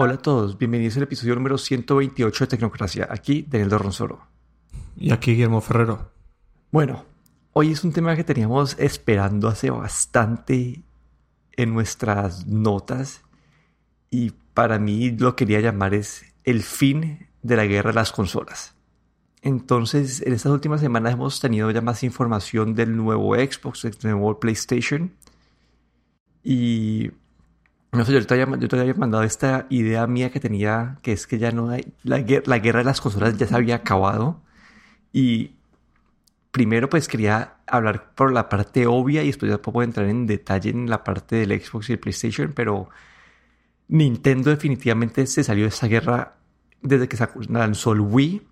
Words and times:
Hola 0.00 0.14
a 0.14 0.18
todos, 0.18 0.56
bienvenidos 0.56 0.96
al 0.96 1.02
episodio 1.02 1.34
número 1.34 1.58
128 1.58 2.44
de 2.44 2.48
Tecnocracia. 2.48 3.08
Aquí 3.10 3.44
Daniel 3.48 3.70
Dorronsoro. 3.70 4.26
Y 4.96 5.10
aquí 5.10 5.32
Guillermo 5.32 5.60
Ferrero. 5.60 6.12
Bueno, 6.70 7.04
hoy 7.52 7.72
es 7.72 7.82
un 7.82 7.92
tema 7.92 8.14
que 8.14 8.22
teníamos 8.22 8.78
esperando 8.78 9.48
hace 9.48 9.70
bastante 9.70 10.82
en 11.56 11.74
nuestras 11.74 12.46
notas 12.46 13.22
y 14.08 14.30
para 14.54 14.78
mí 14.78 15.10
lo 15.10 15.34
quería 15.34 15.60
llamar 15.60 15.94
es 15.94 16.24
el 16.44 16.62
fin 16.62 17.26
de 17.42 17.56
la 17.56 17.66
guerra 17.66 17.90
de 17.90 17.96
las 17.96 18.12
consolas. 18.12 18.76
Entonces, 19.42 20.22
en 20.22 20.32
estas 20.32 20.52
últimas 20.52 20.80
semanas 20.80 21.14
hemos 21.14 21.40
tenido 21.40 21.70
ya 21.70 21.80
más 21.80 22.02
información 22.02 22.74
del 22.74 22.96
nuevo 22.96 23.34
Xbox, 23.34 23.82
del 23.82 23.96
nuevo 24.02 24.38
PlayStation. 24.38 25.12
Y 26.42 27.10
no 27.92 28.04
sé, 28.04 28.12
yo 28.12 28.26
te, 28.26 28.34
había, 28.34 28.94
mandado 28.94 29.24
esta 29.24 29.66
idea 29.70 30.06
mía 30.06 30.30
que 30.30 30.40
tenía, 30.40 30.98
que 31.02 31.12
es 31.12 31.26
que 31.26 31.38
ya 31.38 31.52
no 31.52 31.70
hay, 31.70 31.92
la, 32.02 32.24
la 32.44 32.58
guerra 32.58 32.80
de 32.80 32.84
las 32.84 33.00
consolas 33.00 33.36
ya 33.38 33.46
se 33.46 33.54
había 33.54 33.76
acabado. 33.76 34.42
Y 35.12 35.56
primero 36.50 36.88
pues 36.90 37.08
quería 37.08 37.56
hablar 37.66 38.14
por 38.14 38.32
la 38.32 38.48
parte 38.48 38.86
obvia 38.86 39.22
y 39.22 39.28
después 39.28 39.50
ya 39.50 39.62
puedo 39.62 39.82
entrar 39.82 40.06
en 40.06 40.26
detalle 40.26 40.70
en 40.70 40.90
la 40.90 41.04
parte 41.04 41.36
del 41.36 41.60
Xbox 41.60 41.88
y 41.88 41.92
el 41.92 41.98
PlayStation, 41.98 42.52
pero 42.54 42.88
Nintendo 43.88 44.50
definitivamente 44.50 45.26
se 45.26 45.42
salió 45.42 45.64
de 45.64 45.70
esa 45.70 45.86
guerra 45.86 46.36
desde 46.82 47.08
que 47.08 47.16
lanzó 47.48 47.92
el 47.92 48.00
Wii. 48.00 48.42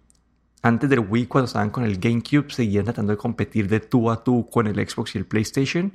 Antes 0.62 0.90
del 0.90 1.00
Wii, 1.00 1.26
cuando 1.26 1.46
estaban 1.46 1.70
con 1.70 1.84
el 1.84 1.98
GameCube, 1.98 2.50
seguían 2.50 2.84
tratando 2.84 3.12
de 3.12 3.18
competir 3.18 3.68
de 3.68 3.80
tú 3.80 4.10
a 4.10 4.24
tú 4.24 4.48
con 4.50 4.66
el 4.66 4.76
Xbox 4.88 5.14
y 5.14 5.18
el 5.18 5.26
PlayStation. 5.26 5.92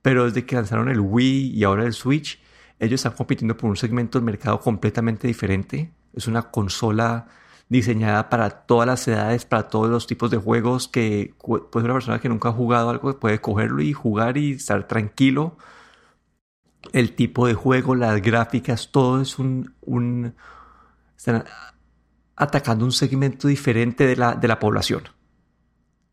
Pero 0.00 0.24
desde 0.24 0.44
que 0.44 0.56
lanzaron 0.56 0.88
el 0.88 0.98
Wii 1.00 1.52
y 1.54 1.62
ahora 1.64 1.84
el 1.84 1.92
Switch, 1.92 2.40
ellos 2.82 2.98
están 2.98 3.12
compitiendo 3.12 3.56
por 3.56 3.70
un 3.70 3.76
segmento 3.76 4.18
del 4.18 4.26
mercado 4.26 4.60
completamente 4.60 5.28
diferente. 5.28 5.92
Es 6.14 6.26
una 6.26 6.50
consola 6.50 7.28
diseñada 7.68 8.28
para 8.28 8.50
todas 8.50 8.88
las 8.88 9.06
edades, 9.06 9.44
para 9.44 9.68
todos 9.68 9.88
los 9.88 10.08
tipos 10.08 10.32
de 10.32 10.36
juegos 10.36 10.88
que 10.88 11.32
pues 11.38 11.84
una 11.84 11.94
persona 11.94 12.20
que 12.20 12.28
nunca 12.28 12.48
ha 12.48 12.52
jugado 12.52 12.90
algo 12.90 13.18
puede 13.20 13.40
cogerlo 13.40 13.82
y 13.82 13.92
jugar 13.92 14.36
y 14.36 14.54
estar 14.54 14.88
tranquilo. 14.88 15.56
El 16.92 17.14
tipo 17.14 17.46
de 17.46 17.54
juego, 17.54 17.94
las 17.94 18.20
gráficas, 18.20 18.90
todo 18.90 19.22
es 19.22 19.38
un, 19.38 19.74
un 19.82 20.34
están 21.16 21.44
atacando 22.34 22.84
un 22.84 22.92
segmento 22.92 23.46
diferente 23.46 24.08
de 24.08 24.16
la, 24.16 24.34
de 24.34 24.48
la 24.48 24.58
población. 24.58 25.04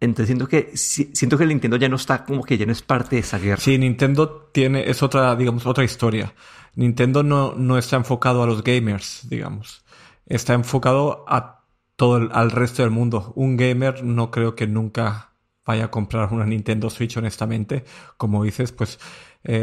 Entonces 0.01 0.27
siento 0.27 0.47
que 0.47 0.71
siento 0.75 1.37
que 1.37 1.45
Nintendo 1.45 1.77
ya 1.77 1.89
no 1.89 1.97
está 1.97 2.23
como 2.23 2.43
que 2.43 2.57
ya 2.57 2.65
no 2.65 2.71
es 2.71 2.81
parte 2.81 3.17
de 3.17 3.21
esa 3.21 3.37
guerra. 3.37 3.61
Sí, 3.61 3.77
Nintendo 3.77 4.49
tiene 4.53 4.89
es 4.89 5.03
otra 5.03 5.35
digamos 5.35 5.65
otra 5.65 5.83
historia. 5.83 6.33
Nintendo 6.75 7.23
no, 7.23 7.53
no 7.55 7.77
está 7.77 7.97
enfocado 7.97 8.41
a 8.43 8.47
los 8.47 8.63
gamers, 8.63 9.27
digamos 9.29 9.83
está 10.29 10.53
enfocado 10.53 11.25
a 11.27 11.65
todo 11.95 12.17
el, 12.17 12.29
al 12.31 12.51
resto 12.51 12.83
del 12.83 12.91
mundo. 12.91 13.33
Un 13.35 13.57
gamer 13.57 14.03
no 14.03 14.31
creo 14.31 14.55
que 14.55 14.67
nunca 14.67 15.33
vaya 15.65 15.85
a 15.85 15.91
comprar 15.91 16.31
una 16.31 16.45
Nintendo 16.45 16.89
Switch, 16.89 17.17
honestamente. 17.17 17.83
Como 18.15 18.43
dices, 18.43 18.71
pues 18.71 18.99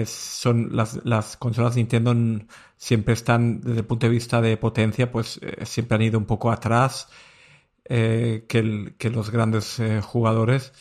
son 0.07 0.75
las, 0.77 1.01
las 1.05 1.37
consolas 1.37 1.77
Nintendo 1.77 2.15
siempre 2.77 3.15
están, 3.15 3.61
desde 3.61 3.79
el 3.79 3.87
punto 3.87 4.07
de 4.07 4.11
vista 4.13 4.41
de 4.41 4.57
potencia, 4.57 5.11
pues 5.11 5.39
eh, 5.43 5.65
siempre 5.65 5.95
han 5.95 6.03
ido 6.03 6.19
un 6.19 6.27
poco 6.27 6.51
atrás 6.51 7.09
eh, 7.89 8.45
que, 8.49 9.11
los 9.11 9.31
grandes 9.31 9.79
eh, 9.81 10.01
jugadores. 10.01 10.73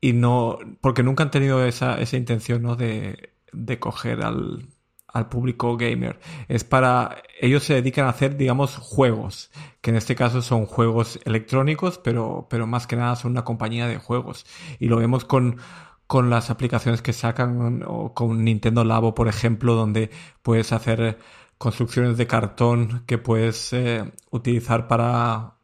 y 0.00 0.12
no, 0.12 0.58
porque 0.80 1.02
nunca 1.02 1.24
han 1.24 1.30
tenido 1.30 1.64
esa, 1.64 2.00
esa 2.00 2.16
intención 2.16 2.62
¿no? 2.62 2.76
de, 2.76 3.32
de 3.52 3.78
coger 3.78 4.24
al, 4.24 4.68
al 5.08 5.28
público 5.28 5.76
gamer. 5.76 6.20
Es 6.48 6.64
para, 6.64 7.22
ellos 7.40 7.64
se 7.64 7.74
dedican 7.74 8.06
a 8.06 8.10
hacer, 8.10 8.36
digamos, 8.36 8.76
juegos, 8.76 9.50
que 9.80 9.90
en 9.90 9.96
este 9.96 10.14
caso 10.14 10.42
son 10.42 10.66
juegos 10.66 11.18
electrónicos, 11.24 11.98
pero, 11.98 12.46
pero 12.50 12.66
más 12.66 12.86
que 12.86 12.96
nada 12.96 13.16
son 13.16 13.32
una 13.32 13.44
compañía 13.44 13.86
de 13.88 13.98
juegos. 13.98 14.46
Y 14.78 14.88
lo 14.88 14.96
vemos 14.96 15.24
con, 15.24 15.58
con 16.06 16.30
las 16.30 16.50
aplicaciones 16.50 17.02
que 17.02 17.12
sacan 17.12 17.82
o 17.86 18.14
con 18.14 18.44
Nintendo 18.44 18.84
Labo, 18.84 19.14
por 19.14 19.28
ejemplo, 19.28 19.74
donde 19.74 20.10
puedes 20.42 20.72
hacer 20.72 21.18
construcciones 21.58 22.16
de 22.16 22.26
cartón 22.26 23.04
que 23.06 23.18
puedes 23.18 23.72
eh, 23.72 24.12
utilizar 24.30 24.86
para 24.88 25.57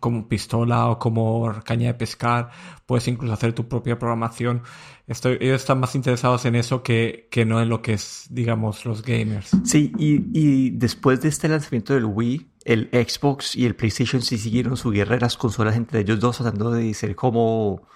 como 0.00 0.28
pistola 0.28 0.88
o 0.88 0.98
como 0.98 1.52
caña 1.64 1.88
de 1.88 1.94
pescar, 1.94 2.50
puedes 2.86 3.06
incluso 3.08 3.32
hacer 3.32 3.52
tu 3.52 3.68
propia 3.68 3.98
programación. 3.98 4.62
Estoy, 5.06 5.38
ellos 5.40 5.60
están 5.60 5.80
más 5.80 5.94
interesados 5.94 6.44
en 6.46 6.54
eso 6.54 6.82
que, 6.82 7.28
que 7.30 7.44
no 7.44 7.60
en 7.60 7.68
lo 7.68 7.82
que 7.82 7.94
es, 7.94 8.26
digamos, 8.30 8.84
los 8.84 9.02
gamers. 9.02 9.50
Sí, 9.64 9.92
y, 9.98 10.22
y, 10.32 10.70
después 10.70 11.20
de 11.20 11.28
este 11.28 11.48
lanzamiento 11.48 11.94
del 11.94 12.06
Wii, 12.06 12.50
el 12.64 12.88
Xbox 12.92 13.54
y 13.54 13.66
el 13.66 13.76
PlayStation 13.76 14.22
sí 14.22 14.38
siguieron 14.38 14.76
su 14.76 14.90
guerra 14.90 15.14
de 15.16 15.20
las 15.20 15.36
consolas 15.36 15.76
entre 15.76 16.00
ellos 16.00 16.18
dos, 16.20 16.38
tratando 16.38 16.70
de 16.70 16.92
ser 16.94 17.14
como 17.14 17.86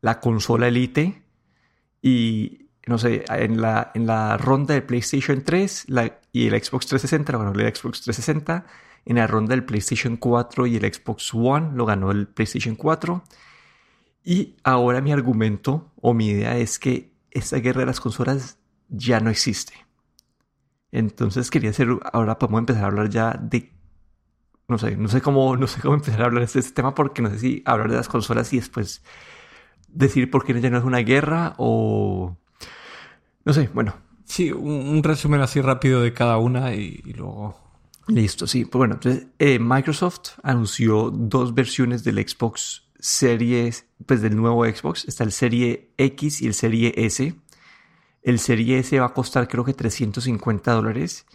la 0.00 0.20
consola 0.20 0.68
elite. 0.68 1.22
Y 2.00 2.68
no 2.86 2.98
sé, 2.98 3.24
en 3.28 3.60
la, 3.60 3.90
en 3.94 4.06
la 4.06 4.36
ronda 4.36 4.74
de 4.74 4.82
PlayStation 4.82 5.42
3 5.42 5.84
la, 5.88 6.18
y 6.32 6.46
el 6.48 6.62
Xbox 6.62 6.86
360, 6.86 7.36
bueno, 7.36 7.52
el 7.52 7.74
Xbox 7.74 8.02
360 8.02 8.66
en 9.04 9.16
la 9.16 9.26
ronda 9.26 9.50
del 9.50 9.64
PlayStation 9.64 10.16
4 10.16 10.66
y 10.66 10.76
el 10.76 10.92
Xbox 10.92 11.34
One 11.34 11.72
lo 11.74 11.86
ganó 11.86 12.10
el 12.10 12.28
PlayStation 12.28 12.76
4. 12.76 13.22
Y 14.24 14.56
ahora 14.62 15.00
mi 15.00 15.12
argumento 15.12 15.90
o 16.00 16.14
mi 16.14 16.28
idea 16.28 16.56
es 16.56 16.78
que 16.78 17.12
esta 17.30 17.56
guerra 17.58 17.80
de 17.80 17.86
las 17.86 18.00
consolas 18.00 18.58
ya 18.88 19.20
no 19.20 19.30
existe. 19.30 19.72
Entonces 20.92 21.50
quería 21.50 21.70
hacer, 21.70 21.88
ahora 22.12 22.38
podemos 22.38 22.60
empezar 22.60 22.84
a 22.84 22.86
hablar 22.88 23.08
ya 23.08 23.32
de, 23.32 23.72
no 24.68 24.78
sé, 24.78 24.96
no 24.96 25.08
sé 25.08 25.20
cómo, 25.20 25.56
no 25.56 25.66
sé 25.66 25.80
cómo 25.80 25.94
empezar 25.94 26.22
a 26.22 26.26
hablar 26.26 26.46
de 26.46 26.60
este 26.60 26.72
tema 26.72 26.94
porque 26.94 27.22
no 27.22 27.30
sé 27.30 27.38
si 27.38 27.62
hablar 27.64 27.90
de 27.90 27.96
las 27.96 28.08
consolas 28.08 28.52
y 28.52 28.58
después 28.58 29.02
decir 29.88 30.30
por 30.30 30.44
qué 30.44 30.58
ya 30.60 30.70
no 30.70 30.78
es 30.78 30.84
una 30.84 30.98
guerra 30.98 31.54
o, 31.58 32.36
no 33.44 33.52
sé, 33.52 33.70
bueno. 33.72 33.94
Sí, 34.24 34.50
un, 34.52 35.02
resumen 35.02 35.40
así 35.40 35.60
rápido 35.60 36.00
de 36.00 36.14
cada 36.14 36.38
una 36.38 36.74
y 36.74 37.02
luego 37.14 37.61
Listo, 38.08 38.46
sí. 38.46 38.64
Pues 38.64 38.78
bueno, 38.78 38.94
entonces 38.94 39.26
eh, 39.38 39.58
Microsoft 39.58 40.38
anunció 40.42 41.10
dos 41.10 41.54
versiones 41.54 42.02
del 42.04 42.16
Xbox 42.16 42.88
Series, 42.98 43.86
pues 44.06 44.22
del 44.22 44.36
nuevo 44.36 44.64
Xbox. 44.64 45.06
Está 45.06 45.24
el 45.24 45.32
Serie 45.32 45.92
X 45.96 46.42
y 46.42 46.46
el 46.46 46.54
Serie 46.54 46.94
S. 46.96 47.34
El 48.22 48.38
Serie 48.38 48.78
S 48.78 48.98
va 48.98 49.06
a 49.06 49.14
costar 49.14 49.48
creo 49.48 49.64
que 49.64 49.74
350 49.74 50.72
dólares. 50.72 51.26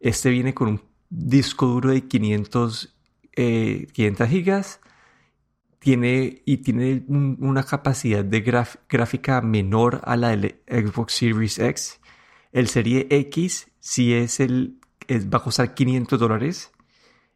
Este 0.00 0.30
viene 0.30 0.54
con 0.54 0.68
un 0.68 0.82
disco 1.08 1.66
duro 1.66 1.90
de 1.90 2.06
500, 2.06 2.96
500 3.34 4.26
eh, 4.26 4.28
gigas. 4.28 4.80
Tiene, 5.78 6.42
y 6.44 6.58
tiene 6.58 7.04
una 7.08 7.64
capacidad 7.64 8.24
de 8.24 8.40
gráfica 8.88 9.40
menor 9.40 10.00
a 10.04 10.16
la 10.16 10.28
del 10.28 10.60
Xbox 10.68 11.14
Series 11.14 11.58
X. 11.58 12.00
El 12.52 12.68
Serie 12.68 13.08
X 13.10 13.68
sí 13.80 14.14
es 14.14 14.38
el 14.38 14.78
va 15.08 15.38
a 15.38 15.42
costar 15.42 15.74
500 15.74 16.18
dólares. 16.18 16.72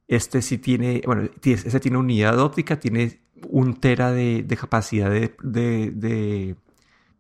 Este 0.09 0.43
sí 0.43 0.59
tiene, 0.59 1.03
bueno, 1.05 1.29
este 1.43 1.81
tiene 1.81 1.99
unidad 1.99 2.39
óptica, 2.39 2.79
tiene 2.79 3.21
un 3.49 3.81
tera 3.81 4.13
de, 4.13 4.47
capacidad 4.59 5.11
de, 5.11 5.35
de, 5.43 6.57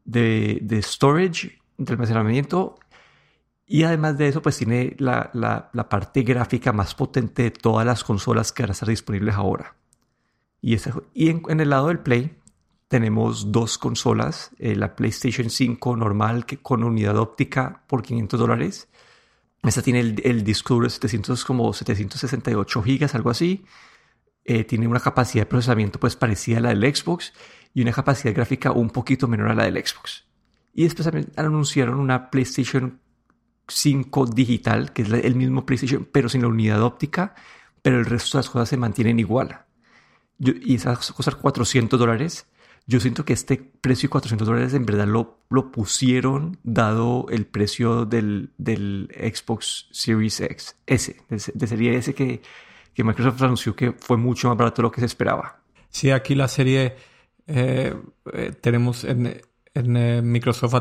de, 0.04 0.82
storage, 0.82 1.58
de 1.78 1.92
almacenamiento. 1.92 2.78
Y 3.66 3.82
además 3.82 4.16
de 4.16 4.28
eso, 4.28 4.42
pues 4.42 4.56
tiene 4.58 4.94
la, 4.98 5.30
la, 5.32 5.88
parte 5.88 6.22
gráfica 6.22 6.72
más 6.72 6.94
potente 6.94 7.42
de 7.44 7.50
todas 7.50 7.84
las 7.84 8.04
consolas 8.04 8.52
que 8.52 8.62
van 8.62 8.70
a 8.70 8.72
estar 8.72 8.88
disponibles 8.88 9.34
ahora. 9.34 9.74
Y, 10.60 10.76
y 11.14 11.30
en, 11.30 11.60
el 11.60 11.70
lado 11.70 11.88
del 11.88 11.98
Play 11.98 12.38
tenemos 12.88 13.50
dos 13.50 13.78
consolas, 13.78 14.52
eh, 14.58 14.76
la 14.76 14.94
PlayStation 14.94 15.50
5 15.50 15.96
normal 15.96 16.46
que, 16.46 16.58
con 16.58 16.84
unidad 16.84 17.16
óptica 17.16 17.82
por 17.88 18.02
500 18.02 18.38
dólares 18.38 18.88
esta 19.68 19.82
tiene 19.82 20.00
el, 20.00 20.20
el 20.24 20.44
disco 20.44 20.74
duro 20.74 20.86
de 20.86 20.90
700, 20.90 21.44
como 21.44 21.72
768 21.72 22.82
gigas, 22.82 23.14
algo 23.14 23.30
así. 23.30 23.64
Eh, 24.44 24.64
tiene 24.64 24.86
una 24.86 25.00
capacidad 25.00 25.42
de 25.42 25.46
procesamiento 25.46 25.98
pues 25.98 26.14
parecida 26.14 26.58
a 26.58 26.60
la 26.60 26.68
del 26.68 26.94
Xbox 26.94 27.32
y 27.74 27.82
una 27.82 27.92
capacidad 27.92 28.32
gráfica 28.32 28.70
un 28.70 28.90
poquito 28.90 29.26
menor 29.26 29.48
a 29.48 29.54
la 29.54 29.64
del 29.64 29.84
Xbox. 29.84 30.24
Y 30.72 30.84
después 30.84 31.08
anunciaron 31.36 31.98
una 31.98 32.30
PlayStation 32.30 33.00
5 33.66 34.26
digital, 34.26 34.92
que 34.92 35.02
es 35.02 35.10
el 35.10 35.34
mismo 35.34 35.66
PlayStation, 35.66 36.08
pero 36.12 36.28
sin 36.28 36.42
la 36.42 36.48
unidad 36.48 36.82
óptica, 36.82 37.34
pero 37.82 37.98
el 37.98 38.06
resto 38.06 38.38
de 38.38 38.44
las 38.44 38.50
cosas 38.50 38.68
se 38.68 38.76
mantienen 38.76 39.18
igual. 39.18 39.64
y 40.38 40.74
esas 40.76 41.12
cosas 41.12 41.34
400 41.34 41.98
dólares 41.98 42.46
yo 42.86 43.00
siento 43.00 43.24
que 43.24 43.32
este 43.32 43.56
precio 43.56 44.06
de 44.06 44.10
400 44.10 44.46
dólares 44.46 44.74
en 44.74 44.86
verdad 44.86 45.06
lo, 45.06 45.40
lo 45.50 45.72
pusieron 45.72 46.58
dado 46.62 47.26
el 47.30 47.46
precio 47.46 48.04
del, 48.04 48.50
del 48.58 49.08
Xbox 49.12 49.88
Series 49.90 50.40
X, 50.40 50.76
S, 50.86 51.16
de, 51.28 51.66
serie 51.66 51.96
S 51.96 52.14
que, 52.14 52.42
que, 52.94 53.04
Microsoft 53.04 53.42
anunció 53.42 53.74
que 53.74 53.92
fue 53.92 54.16
mucho 54.16 54.48
más 54.48 54.56
barato 54.56 54.82
de 54.82 54.84
lo 54.84 54.92
que 54.92 55.00
se 55.00 55.06
esperaba. 55.06 55.58
Sí, 55.88 56.12
aquí 56.12 56.36
la 56.36 56.46
serie 56.46 56.94
eh, 57.48 57.94
eh, 58.32 58.52
tenemos 58.60 59.02
en, 59.02 59.42
eh, 59.74 60.22
Microsoft 60.22 60.74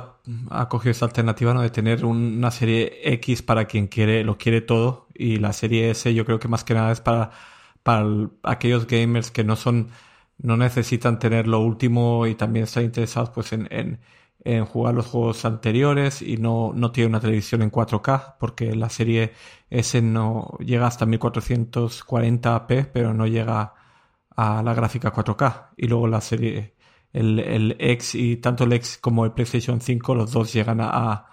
ha, 0.51 0.69
cogido 0.69 0.91
esa 0.91 1.05
alternativa 1.05 1.55
¿no? 1.55 1.61
de 1.61 1.71
tener 1.71 2.05
una 2.05 2.51
serie 2.51 2.99
X 3.13 3.41
para 3.41 3.65
quien 3.65 3.87
quiere, 3.87 4.23
lo 4.23 4.37
quiere 4.37 4.61
todo 4.61 5.07
y 5.13 5.37
la 5.37 5.53
serie 5.53 5.89
S 5.89 6.13
yo 6.13 6.23
creo 6.23 6.39
que 6.39 6.47
más 6.47 6.63
que 6.63 6.75
nada 6.75 6.91
es 6.91 7.01
para, 7.01 7.31
para 7.81 8.05
aquellos 8.43 8.85
gamers 8.85 9.31
que 9.31 9.43
no 9.43 9.55
son 9.55 9.89
no 10.37 10.57
necesitan 10.57 11.19
tener 11.19 11.47
lo 11.47 11.59
último 11.61 12.27
y 12.27 12.35
también 12.35 12.65
están 12.65 12.83
interesados 12.85 13.29
pues 13.31 13.53
en, 13.53 13.67
en, 13.71 13.99
en 14.43 14.65
jugar 14.65 14.93
los 14.95 15.07
juegos 15.07 15.45
anteriores 15.45 16.21
y 16.21 16.37
no, 16.37 16.71
no 16.75 16.91
tiene 16.91 17.09
una 17.09 17.19
televisión 17.19 17.61
en 17.61 17.71
4K 17.71 18.35
porque 18.39 18.75
la 18.75 18.89
serie 18.89 19.33
S 19.69 20.01
no 20.01 20.57
llega 20.59 20.87
hasta 20.87 21.05
1440p 21.05 22.89
pero 22.93 23.13
no 23.13 23.27
llega 23.27 23.73
a 24.35 24.63
la 24.63 24.73
gráfica 24.73 25.13
4K 25.13 25.69
y 25.77 25.87
luego 25.87 26.07
la 26.07 26.21
serie 26.21 26.75
el, 27.15 27.39
el 27.39 27.75
X 27.79 28.15
y 28.15 28.37
tanto 28.37 28.65
el 28.65 28.73
X 28.73 28.97
como 29.01 29.25
el 29.25 29.31
PlayStation 29.31 29.79
5, 29.81 30.15
los 30.15 30.31
dos 30.31 30.51
llegan 30.53 30.81
a, 30.81 31.27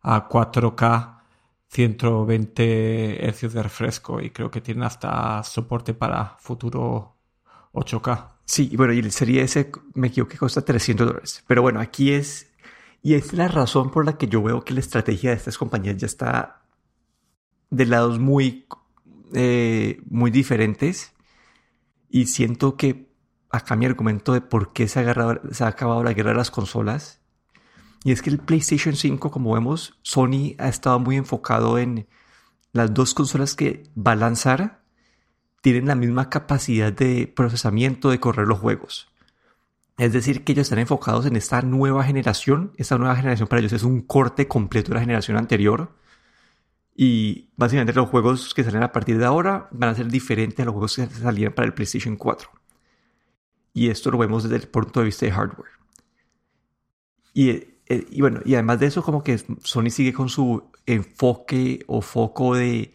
a 0.00 0.28
4K 0.28 1.22
120 1.68 3.32
Hz 3.32 3.52
de 3.52 3.62
refresco 3.62 4.20
y 4.20 4.30
creo 4.30 4.50
que 4.50 4.60
tienen 4.60 4.84
hasta 4.84 5.42
soporte 5.42 5.92
para 5.94 6.36
futuro 6.38 7.16
8K. 7.72 8.33
Sí, 8.44 8.74
bueno, 8.76 8.92
y 8.92 8.98
el 8.98 9.10
Serie 9.10 9.42
S 9.42 9.70
me 9.94 10.08
equivoco 10.08 10.32
que 10.32 10.38
cuesta 10.38 10.64
300 10.64 11.06
dólares. 11.06 11.44
Pero 11.46 11.62
bueno, 11.62 11.80
aquí 11.80 12.12
es... 12.12 12.50
Y 13.02 13.14
es 13.14 13.34
la 13.34 13.48
razón 13.48 13.90
por 13.90 14.06
la 14.06 14.16
que 14.16 14.28
yo 14.28 14.42
veo 14.42 14.64
que 14.64 14.72
la 14.72 14.80
estrategia 14.80 15.30
de 15.30 15.36
estas 15.36 15.58
compañías 15.58 15.98
ya 15.98 16.06
está 16.06 16.62
de 17.68 17.84
lados 17.84 18.18
muy, 18.18 18.66
eh, 19.34 20.00
muy 20.08 20.30
diferentes. 20.30 21.12
Y 22.08 22.26
siento 22.26 22.76
que 22.76 23.10
acá 23.50 23.76
mi 23.76 23.84
argumento 23.84 24.32
de 24.32 24.40
por 24.40 24.72
qué 24.72 24.88
se 24.88 25.00
ha, 25.00 25.40
se 25.50 25.64
ha 25.64 25.66
acabado 25.66 26.02
la 26.02 26.14
guerra 26.14 26.30
de 26.30 26.36
las 26.36 26.50
consolas. 26.50 27.20
Y 28.04 28.12
es 28.12 28.22
que 28.22 28.30
el 28.30 28.38
PlayStation 28.38 28.94
5, 28.96 29.30
como 29.30 29.54
vemos, 29.54 29.98
Sony 30.02 30.54
ha 30.58 30.68
estado 30.68 30.98
muy 30.98 31.16
enfocado 31.16 31.78
en 31.78 32.06
las 32.72 32.92
dos 32.92 33.14
consolas 33.14 33.54
que 33.54 33.84
va 33.96 34.12
a 34.12 34.16
lanzar 34.16 34.83
tienen 35.64 35.86
la 35.86 35.94
misma 35.94 36.28
capacidad 36.28 36.92
de 36.92 37.26
procesamiento 37.26 38.10
de 38.10 38.20
correr 38.20 38.46
los 38.46 38.58
juegos. 38.58 39.10
Es 39.96 40.12
decir, 40.12 40.44
que 40.44 40.52
ellos 40.52 40.64
están 40.64 40.78
enfocados 40.78 41.24
en 41.24 41.36
esta 41.36 41.62
nueva 41.62 42.04
generación. 42.04 42.72
Esta 42.76 42.98
nueva 42.98 43.16
generación 43.16 43.48
para 43.48 43.60
ellos 43.60 43.72
es 43.72 43.82
un 43.82 44.02
corte 44.02 44.46
completo 44.46 44.90
de 44.90 44.96
la 44.96 45.00
generación 45.00 45.38
anterior. 45.38 45.96
Y 46.94 47.48
básicamente 47.56 47.94
los 47.94 48.10
juegos 48.10 48.52
que 48.52 48.62
salen 48.62 48.82
a 48.82 48.92
partir 48.92 49.16
de 49.16 49.24
ahora 49.24 49.70
van 49.70 49.88
a 49.88 49.94
ser 49.94 50.08
diferentes 50.08 50.60
a 50.60 50.66
los 50.66 50.72
juegos 50.72 50.96
que 50.96 51.06
salían 51.06 51.54
para 51.54 51.64
el 51.64 51.72
PlayStation 51.72 52.16
4. 52.16 52.50
Y 53.72 53.88
esto 53.88 54.10
lo 54.10 54.18
vemos 54.18 54.42
desde 54.42 54.56
el 54.56 54.68
punto 54.68 55.00
de 55.00 55.06
vista 55.06 55.24
de 55.24 55.32
hardware. 55.32 55.70
Y, 57.32 57.48
eh, 57.48 58.06
y, 58.10 58.20
bueno, 58.20 58.40
y 58.44 58.52
además 58.52 58.80
de 58.80 58.86
eso, 58.88 59.02
como 59.02 59.24
que 59.24 59.38
Sony 59.62 59.88
sigue 59.88 60.12
con 60.12 60.28
su 60.28 60.62
enfoque 60.84 61.84
o 61.86 62.02
foco 62.02 62.54
de, 62.54 62.92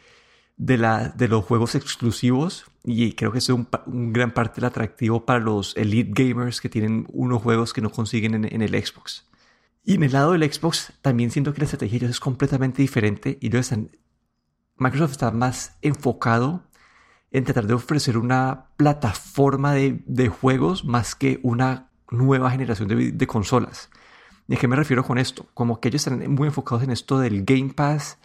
de, 0.59 0.77
la, 0.77 1.09
de 1.09 1.27
los 1.27 1.43
juegos 1.43 1.73
exclusivos. 1.73 2.65
Y 2.83 3.13
creo 3.13 3.31
que 3.31 3.39
es 3.39 3.49
un, 3.49 3.67
gran 4.13 4.31
parte 4.31 4.55
del 4.55 4.65
atractivo 4.65 5.25
para 5.25 5.39
los 5.39 5.75
elite 5.75 6.11
gamers 6.13 6.61
que 6.61 6.69
tienen 6.69 7.07
unos 7.11 7.41
juegos 7.41 7.73
que 7.73 7.81
no 7.81 7.89
consiguen 7.89 8.45
en, 8.45 8.61
el 8.61 8.85
Xbox. 8.85 9.25
Y 9.83 9.95
en 9.95 10.03
el 10.03 10.11
lado 10.11 10.33
del 10.33 10.51
Xbox 10.51 10.93
también 11.01 11.31
siento 11.31 11.53
que 11.53 11.59
la 11.59 11.65
estrategia 11.65 11.97
ellos 11.97 12.11
es 12.11 12.19
completamente 12.19 12.81
diferente. 12.81 13.39
Y 13.41 13.47
ellos 13.47 13.61
están, 13.61 13.89
Microsoft 14.77 15.13
está 15.13 15.31
más 15.31 15.77
enfocado 15.81 16.63
en 17.31 17.45
tratar 17.45 17.65
de 17.65 17.75
ofrecer 17.75 18.17
una 18.17 18.67
plataforma 18.75 19.73
de, 19.73 20.01
de 20.05 20.27
juegos 20.27 20.83
más 20.83 21.15
que 21.15 21.39
una 21.41 21.89
nueva 22.11 22.51
generación 22.51 22.89
de, 22.89 23.11
de, 23.11 23.27
consolas. 23.27 23.89
¿Y 24.47 24.55
a 24.55 24.57
qué 24.57 24.67
me 24.67 24.75
refiero 24.75 25.05
con 25.05 25.19
esto? 25.19 25.47
Como 25.53 25.79
que 25.79 25.89
ellos 25.89 26.05
están 26.05 26.31
muy 26.31 26.47
enfocados 26.47 26.83
en 26.83 26.89
esto 26.89 27.19
del 27.19 27.45
Game 27.45 27.73
Pass 27.73 28.17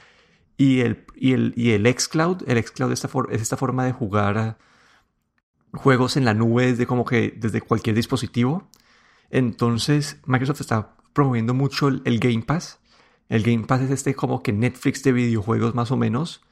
y 0.57 0.81
el, 0.81 1.05
y 1.17 1.33
el, 1.33 1.53
y 1.57 1.71
el 1.71 1.87
xCloud. 1.87 2.49
El 2.49 2.63
xCloud 2.63 2.93
es 2.93 3.05
esta, 3.05 3.19
es 3.31 3.43
esta 3.43 3.57
forma 3.57 3.85
de 3.85 3.93
jugar 3.93 4.59
juegos 5.73 6.17
en 6.17 6.25
la 6.25 6.35
nube 6.35 6.67
desde 6.67 6.87
como 6.87 7.05
que 7.05 7.35
desde 7.37 7.61
cualquier 7.61 7.97
dispositivo. 7.97 8.69
Entonces 9.31 10.21
Microsoft 10.27 10.61
está 10.61 10.97
promoviendo 11.13 11.55
mucho 11.55 11.89
el, 11.89 12.19
Game 12.21 12.43
Pass. 12.43 12.81
El 13.29 13.43
Game 13.43 13.67
Pass 13.67 13.83
es 13.83 13.91
este 13.91 14.15
como 14.15 14.43
que 14.43 14.53
Netflix 14.53 15.03
de 15.03 15.13
videojuegos 15.13 15.75
más 15.75 15.91
o 15.91 15.97
menos. 15.97 16.43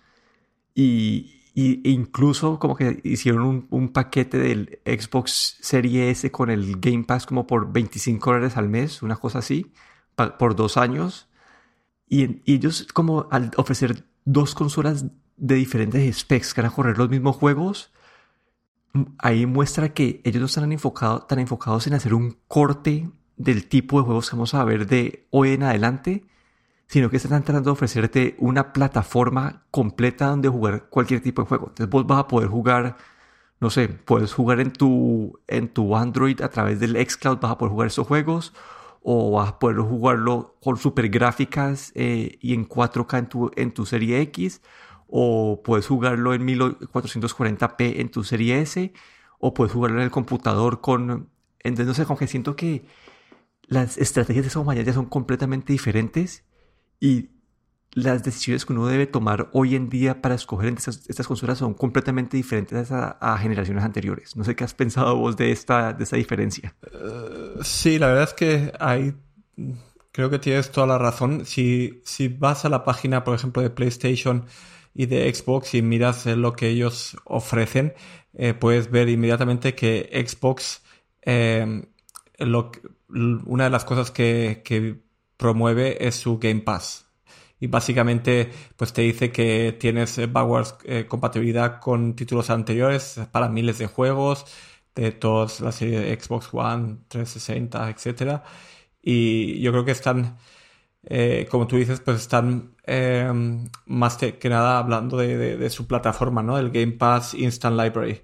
Y, 0.74 1.42
y, 1.54 1.86
e 1.86 1.92
incluso 1.92 2.58
como 2.58 2.76
que 2.76 3.00
hicieron 3.04 3.42
un, 3.42 3.66
un, 3.70 3.90
paquete 3.90 4.38
del 4.38 4.80
Xbox 4.86 5.58
Series 5.60 6.18
S 6.18 6.30
con 6.30 6.50
el 6.50 6.80
Game 6.80 7.04
Pass 7.04 7.26
como 7.26 7.46
por 7.46 7.72
25 7.72 8.30
dólares 8.30 8.56
al 8.56 8.68
mes, 8.68 9.02
una 9.02 9.16
cosa 9.16 9.40
así, 9.40 9.72
por 10.16 10.56
dos 10.56 10.76
años. 10.76 11.28
Y, 12.12 12.42
y, 12.44 12.56
ellos 12.56 12.86
como 12.92 13.26
al 13.30 13.52
ofrecer 13.56 14.04
dos 14.26 14.54
consolas 14.54 15.06
de 15.38 15.54
diferentes 15.54 16.18
specs 16.18 16.52
que 16.52 16.60
van 16.60 16.70
a 16.70 16.74
correr 16.74 16.98
los 16.98 17.08
mismos 17.08 17.36
juegos, 17.36 17.90
ahí 19.16 19.46
muestra 19.46 19.94
que 19.94 20.20
ellos 20.22 20.40
no 20.40 20.44
están 20.44 20.70
enfocado, 20.72 21.22
tan 21.22 21.38
enfocados 21.38 21.86
en 21.86 21.94
hacer 21.94 22.12
un 22.12 22.36
corte 22.48 23.10
del 23.38 23.66
tipo 23.66 23.98
de 23.98 24.04
juegos 24.04 24.28
que 24.28 24.36
vamos 24.36 24.52
a 24.52 24.62
ver 24.62 24.86
de 24.86 25.26
hoy 25.30 25.52
en 25.52 25.62
adelante, 25.62 26.26
sino 26.86 27.08
que 27.08 27.16
están 27.16 27.44
tratando 27.44 27.70
de 27.70 27.72
ofrecerte 27.72 28.36
una 28.38 28.74
plataforma 28.74 29.62
completa 29.70 30.26
donde 30.26 30.50
jugar 30.50 30.90
cualquier 30.90 31.22
tipo 31.22 31.40
de 31.40 31.48
juego. 31.48 31.68
Entonces 31.68 31.88
vos 31.88 32.06
vas 32.06 32.18
a 32.18 32.28
poder 32.28 32.50
jugar, 32.50 32.98
no 33.58 33.70
sé, 33.70 33.88
puedes 33.88 34.34
jugar 34.34 34.60
en 34.60 34.70
tu, 34.70 35.40
en 35.48 35.68
tu 35.68 35.96
Android 35.96 36.42
a 36.42 36.50
través 36.50 36.78
del 36.78 36.94
xCloud, 36.94 37.38
vas 37.40 37.52
a 37.52 37.56
poder 37.56 37.72
jugar 37.72 37.86
esos 37.86 38.06
juegos, 38.06 38.52
o 39.02 39.32
vas 39.32 39.50
a 39.50 39.58
poder 39.58 39.78
jugarlo 39.78 40.56
con 40.62 40.76
super 40.76 41.08
gráficas 41.08 41.92
eh, 41.94 42.38
y 42.40 42.54
en 42.54 42.68
4K 42.68 43.18
en 43.18 43.28
tu, 43.28 43.50
en 43.56 43.72
tu 43.72 43.84
serie 43.84 44.20
X, 44.20 44.62
o 45.08 45.62
puedes 45.62 45.86
jugarlo 45.86 46.34
en 46.34 46.46
1440p 46.46 48.00
en 48.00 48.10
tu 48.10 48.24
serie 48.24 48.60
S, 48.60 48.92
o 49.38 49.54
puedes 49.54 49.72
jugarlo 49.72 49.98
en 49.98 50.04
el 50.04 50.10
computador 50.10 50.80
con... 50.80 51.28
Entonces, 51.60 51.86
no 51.86 51.94
sé, 51.94 52.06
como 52.06 52.18
que 52.18 52.26
siento 52.26 52.56
que 52.56 52.84
las 53.66 53.98
estrategias 53.98 54.44
de 54.44 54.48
esa 54.48 54.60
compañía 54.60 54.84
ya 54.84 54.92
son 54.92 55.06
completamente 55.06 55.72
diferentes 55.72 56.44
y 57.00 57.30
las 57.94 58.22
decisiones 58.22 58.64
que 58.64 58.72
uno 58.72 58.86
debe 58.86 59.06
tomar 59.06 59.48
hoy 59.52 59.76
en 59.76 59.88
día 59.88 60.22
para 60.22 60.34
escoger 60.34 60.68
entre 60.68 60.90
estas, 60.90 61.26
consolas 61.26 61.58
son 61.58 61.74
completamente 61.74 62.36
diferentes 62.36 62.90
a, 62.90 63.38
generaciones 63.38 63.84
anteriores. 63.84 64.34
No 64.36 64.44
sé 64.44 64.56
qué 64.56 64.64
has 64.64 64.74
pensado 64.74 65.16
vos 65.16 65.36
de 65.36 65.52
esta, 65.52 65.92
de 65.92 66.04
esta 66.04 66.16
diferencia. 66.16 66.74
Uh, 66.82 67.62
sí, 67.62 67.98
la 67.98 68.08
verdad 68.08 68.24
es 68.24 68.34
que 68.34 68.72
hay... 68.80 69.14
Creo 70.10 70.28
que 70.28 70.38
tienes 70.38 70.70
toda 70.70 70.86
la 70.86 70.98
razón. 70.98 71.46
Si, 71.46 72.02
si 72.04 72.28
vas 72.28 72.64
a 72.64 72.68
la 72.68 72.84
página, 72.84 73.24
por 73.24 73.34
ejemplo, 73.34 73.62
de 73.62 73.70
PlayStation 73.70 74.44
y 74.94 75.06
de 75.06 75.32
Xbox 75.32 75.74
y 75.74 75.80
miras 75.80 76.26
lo 76.26 76.52
que 76.52 76.68
ellos 76.68 77.16
ofrecen, 77.24 77.94
eh, 78.34 78.52
puedes 78.52 78.90
ver 78.90 79.08
inmediatamente 79.08 79.74
que 79.74 80.10
Xbox, 80.26 80.82
eh, 81.22 81.86
lo, 82.38 82.72
una 83.08 83.64
de 83.64 83.70
las 83.70 83.86
cosas 83.86 84.10
que, 84.10 84.62
que 84.64 85.02
promueve 85.38 86.06
es 86.06 86.16
su 86.16 86.38
Game 86.38 86.60
Pass. 86.60 87.06
Y 87.62 87.68
básicamente 87.68 88.50
pues 88.76 88.92
te 88.92 89.02
dice 89.02 89.30
que 89.30 89.76
tienes 89.78 90.20
backwards 90.32 90.74
eh, 90.82 91.06
compatibilidad 91.06 91.78
con 91.78 92.16
títulos 92.16 92.50
anteriores 92.50 93.20
para 93.30 93.48
miles 93.48 93.78
de 93.78 93.86
juegos 93.86 94.46
de 94.96 95.12
todas 95.12 95.60
las 95.60 95.76
series 95.76 96.00
de 96.00 96.20
Xbox 96.20 96.48
One, 96.52 96.96
360, 97.06 97.88
etc. 97.90 98.42
Y 99.00 99.60
yo 99.60 99.70
creo 99.70 99.84
que 99.84 99.92
están, 99.92 100.38
eh, 101.04 101.46
como 101.48 101.68
tú 101.68 101.76
dices, 101.76 102.00
pues 102.00 102.22
están 102.22 102.74
em, 102.84 103.68
más 103.86 104.16
que 104.16 104.48
nada 104.48 104.78
hablando 104.78 105.16
de, 105.16 105.70
su 105.70 105.86
plataforma, 105.86 106.42
¿no? 106.42 106.58
El 106.58 106.70
Game 106.70 106.94
Pass 106.94 107.32
Instant 107.34 107.80
Library. 107.80 108.22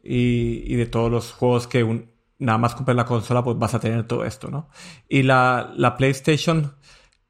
Y, 0.00 0.62
y 0.72 0.76
de 0.76 0.86
todos 0.86 1.10
los 1.10 1.32
juegos 1.32 1.66
que 1.66 1.82
un, 1.82 2.08
nada 2.38 2.58
más 2.58 2.76
comprar 2.76 2.94
la 2.96 3.04
consola, 3.04 3.42
pues 3.42 3.58
vas 3.58 3.74
a 3.74 3.80
tener 3.80 4.06
todo 4.06 4.24
esto, 4.24 4.48
¿no? 4.48 4.68
Y 5.08 5.24
la, 5.24 5.72
la 5.76 5.96
PlayStation, 5.96 6.76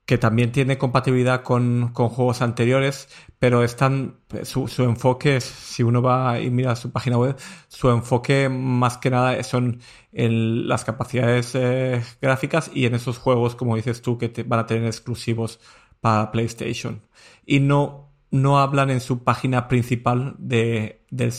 que 0.07 0.19
también 0.19 0.53
tiene 0.53 0.79
compatibilidad 0.79 1.43
con, 1.43 1.91
con 1.93 2.09
juegos 2.09 2.41
anteriores, 2.41 3.09
pero 3.39 3.63
están, 3.65 4.21
su, 4.45 4.69
su, 4.69 4.85
enfoque, 4.85 5.41
si 5.41 5.83
uno 5.83 6.01
va 6.01 6.41
y 6.41 6.51
mira 6.51 6.77
su 6.77 6.93
página 6.93 7.19
web, 7.19 7.37
su 7.69 7.91
enfoque 7.91 8.49
más 8.49 8.99
que 8.99 9.11
nada 9.11 9.43
son 9.43 9.81
en 10.13 10.69
las 10.69 10.85
capacidades 10.85 11.55
eh, 11.55 12.03
gráficas 12.23 12.71
y 12.73 12.87
en 12.87 12.95
esos 12.95 13.19
juegos, 13.19 13.57
como 13.57 13.77
dices 13.77 14.01
tú, 14.01 14.17
que 14.17 14.33
van 14.47 14.61
a 14.61 14.67
tener 14.67 14.87
exclusivos 14.87 15.61
para 16.01 16.31
PlayStation. 16.31 17.03
Y 17.45 17.61
no, 17.61 18.13
no 18.31 18.61
hablan 18.61 18.91
en 18.91 19.01
su 19.01 19.25
página 19.25 19.69
principal 19.69 20.37
de, 20.39 21.05
del, 21.11 21.33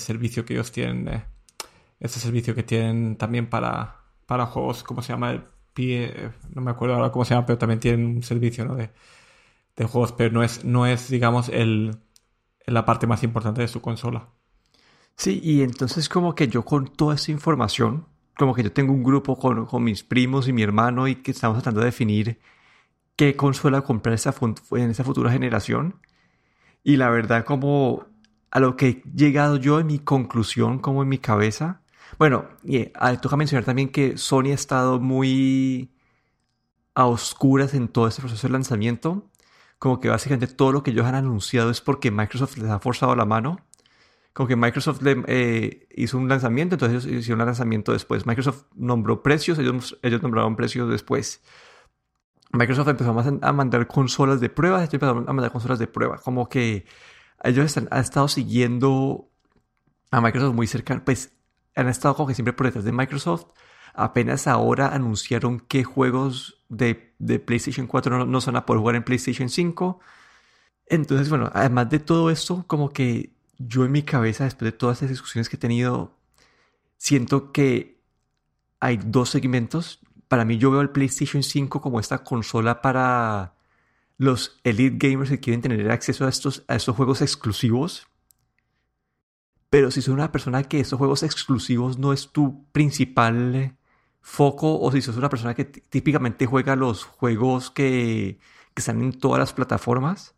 servicio 0.00 0.44
que 0.44 0.54
ellos 0.54 0.72
tienen. 0.72 1.08
Eh 1.08 1.32
este 2.02 2.18
servicio 2.18 2.54
que 2.54 2.64
tienen 2.64 3.16
también 3.16 3.48
para, 3.48 4.00
para 4.26 4.46
juegos, 4.46 4.82
¿cómo 4.82 5.02
se 5.02 5.12
llama? 5.12 5.44
No 6.54 6.62
me 6.62 6.70
acuerdo 6.70 6.96
ahora 6.96 7.12
cómo 7.12 7.24
se 7.24 7.34
llama, 7.34 7.46
pero 7.46 7.58
también 7.58 7.80
tienen 7.80 8.06
un 8.06 8.22
servicio 8.22 8.64
de, 8.74 8.90
de 9.76 9.84
juegos, 9.86 10.12
pero 10.12 10.32
no 10.32 10.42
es, 10.42 10.64
no 10.64 10.86
es 10.86 11.08
digamos, 11.10 11.48
el, 11.50 11.96
la 12.66 12.84
parte 12.84 13.06
más 13.06 13.22
importante 13.24 13.62
de 13.62 13.68
su 13.68 13.80
consola. 13.82 14.28
Sí, 15.16 15.40
y 15.42 15.62
entonces 15.62 16.08
como 16.08 16.34
que 16.34 16.48
yo 16.48 16.64
con 16.64 16.88
toda 16.88 17.14
esta 17.14 17.32
información, 17.32 18.06
como 18.36 18.54
que 18.54 18.62
yo 18.64 18.72
tengo 18.72 18.92
un 18.92 19.02
grupo 19.04 19.38
con, 19.38 19.66
con 19.66 19.84
mis 19.84 20.02
primos 20.04 20.48
y 20.48 20.52
mi 20.52 20.62
hermano 20.62 21.08
y 21.08 21.16
que 21.16 21.32
estamos 21.32 21.58
tratando 21.58 21.80
de 21.80 21.86
definir 21.86 22.40
qué 23.16 23.36
consola 23.36 23.82
comprar 23.82 24.14
esa 24.14 24.34
en 24.72 24.90
esa 24.90 25.04
futura 25.04 25.32
generación. 25.32 26.00
Y 26.84 26.96
la 26.98 27.10
verdad, 27.10 27.44
como 27.44 28.06
a 28.52 28.60
lo 28.60 28.76
que 28.76 28.88
he 28.88 29.02
llegado 29.16 29.56
yo 29.58 29.80
en 29.80 29.88
mi 29.88 30.00
conclusión, 30.00 30.80
como 30.80 31.02
en 31.04 31.10
mi 31.10 31.18
cabeza. 31.18 31.81
Bueno, 32.18 32.48
y, 32.64 32.90
ah, 32.94 33.16
toca 33.16 33.36
mencionar 33.36 33.64
también 33.64 33.90
que 33.90 34.16
Sony 34.16 34.50
ha 34.50 34.54
estado 34.54 35.00
muy 35.00 35.92
a 36.94 37.06
oscuras 37.06 37.74
en 37.74 37.88
todo 37.88 38.06
este 38.08 38.20
proceso 38.22 38.46
de 38.46 38.52
lanzamiento. 38.52 39.30
Como 39.78 40.00
que 40.00 40.08
básicamente 40.08 40.46
todo 40.46 40.72
lo 40.72 40.82
que 40.82 40.92
ellos 40.92 41.06
han 41.06 41.14
anunciado 41.14 41.70
es 41.70 41.80
porque 41.80 42.10
Microsoft 42.10 42.56
les 42.58 42.70
ha 42.70 42.78
forzado 42.78 43.16
la 43.16 43.24
mano. 43.24 43.58
Como 44.32 44.48
que 44.48 44.56
Microsoft 44.56 45.00
eh, 45.04 45.88
hizo 45.94 46.16
un 46.16 46.28
lanzamiento, 46.28 46.76
entonces 46.76 47.04
ellos 47.04 47.20
hicieron 47.20 47.40
un 47.40 47.46
lanzamiento 47.46 47.92
después. 47.92 48.26
Microsoft 48.26 48.64
nombró 48.74 49.22
precios, 49.22 49.58
ellos, 49.58 49.98
ellos 50.02 50.22
nombraron 50.22 50.56
precios 50.56 50.88
después. 50.88 51.42
Microsoft 52.52 52.88
empezó 52.88 53.10
a 53.42 53.52
mandar 53.52 53.86
consolas 53.86 54.40
de 54.40 54.48
prueba, 54.50 54.78
ellos 54.78 54.94
empezaron 54.94 55.28
a 55.28 55.32
mandar 55.32 55.52
consolas 55.52 55.78
de 55.78 55.86
prueba. 55.86 56.18
Como 56.18 56.48
que 56.48 56.86
ellos 57.42 57.76
han 57.76 57.88
estado 57.98 58.28
siguiendo 58.28 59.30
a 60.10 60.20
Microsoft 60.20 60.54
muy 60.54 60.66
cerca, 60.66 61.02
pues 61.04 61.32
han 61.74 61.88
estado 61.88 62.14
como 62.14 62.28
que 62.28 62.34
siempre 62.34 62.52
por 62.52 62.66
detrás 62.66 62.84
de 62.84 62.92
Microsoft. 62.92 63.46
Apenas 63.94 64.46
ahora 64.46 64.94
anunciaron 64.94 65.60
que 65.60 65.84
juegos 65.84 66.62
de, 66.68 66.94
PlayStation 67.44 67.86
4 67.86 68.18
no, 68.18 68.26
no 68.26 68.40
son 68.40 68.56
a 68.56 68.66
poder 68.66 68.80
jugar 68.80 68.96
en 68.96 69.04
PlayStation 69.04 69.48
5. 69.48 70.00
Entonces, 70.86 71.28
bueno, 71.28 71.50
además 71.54 71.90
de 71.90 71.98
todo 71.98 72.30
esto, 72.30 72.64
como 72.66 72.90
que 72.90 73.32
yo 73.58 73.84
en 73.84 73.92
mi 73.92 74.02
cabeza, 74.02 74.44
después 74.44 74.72
de 74.72 74.76
todas 74.76 74.96
estas 74.96 75.10
discusiones 75.10 75.48
que 75.48 75.56
he 75.56 75.58
tenido, 75.58 76.16
siento 76.96 77.52
que 77.52 78.00
hay 78.80 78.98
dos 79.04 79.30
segmentos. 79.30 80.00
Para 80.28 80.44
mí 80.44 80.58
yo 80.58 80.70
veo 80.70 80.80
el 80.80 80.90
PlayStation 80.90 81.42
5 81.42 81.80
como 81.80 82.00
esta 82.00 82.24
consola 82.24 82.82
para 82.82 83.54
los 84.18 84.60
elite 84.64 85.08
gamers 85.08 85.30
que 85.30 85.40
quieren 85.40 85.62
tener 85.62 85.90
acceso 85.90 86.26
a 86.26 86.28
estos, 86.28 86.64
a 86.68 86.76
estos 86.76 86.96
juegos 86.96 87.22
exclusivos. 87.22 88.08
Pero 89.72 89.90
si 89.90 90.02
sos 90.02 90.12
una 90.12 90.30
persona 90.30 90.64
que 90.64 90.80
estos 90.80 90.98
juegos 90.98 91.22
exclusivos 91.22 91.96
no 91.96 92.12
es 92.12 92.30
tu 92.30 92.66
principal 92.72 93.74
foco 94.20 94.78
o 94.78 94.92
si 94.92 95.00
sos 95.00 95.16
una 95.16 95.30
persona 95.30 95.54
que 95.54 95.64
típicamente 95.64 96.44
juega 96.44 96.76
los 96.76 97.04
juegos 97.04 97.70
que, 97.70 98.38
que 98.74 98.80
están 98.82 99.00
en 99.00 99.18
todas 99.18 99.38
las 99.38 99.54
plataformas, 99.54 100.34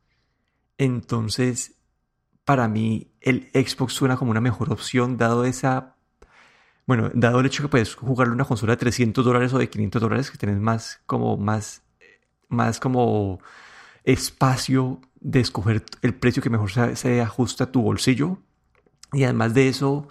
entonces 0.79 1.75
para 2.45 2.69
mí 2.69 3.11
el 3.21 3.51
Xbox 3.53 3.95
suena 3.95 4.17
como 4.17 4.31
una 4.31 4.41
mejor 4.41 4.73
opción 4.73 5.17
dado 5.17 5.45
esa... 5.45 5.97
Bueno, 6.87 7.11
dado 7.13 7.41
el 7.41 7.47
hecho 7.47 7.65
que 7.65 7.69
puedes 7.69 7.97
jugarle 7.97 8.35
una 8.35 8.45
consola 8.45 8.75
de 8.75 8.77
300 8.77 9.25
dólares 9.25 9.53
o 9.53 9.59
de 9.59 9.69
500 9.69 10.01
dólares, 10.01 10.31
que 10.31 10.39
tienes 10.39 10.61
más 10.61 11.03
como 11.07 11.37
más, 11.37 11.83
más 12.49 12.79
como 12.79 13.41
espacio 14.05 15.01
de 15.17 15.41
escoger 15.41 15.85
el 16.03 16.15
precio 16.15 16.41
que 16.41 16.51
mejor 16.51 16.71
se, 16.71 17.21
ajusta 17.21 17.65
a 17.65 17.73
tu 17.73 17.83
bolsillo. 17.83 18.39
Y 19.15 19.25
además 19.25 19.55
de 19.55 19.69
eso, 19.69 20.09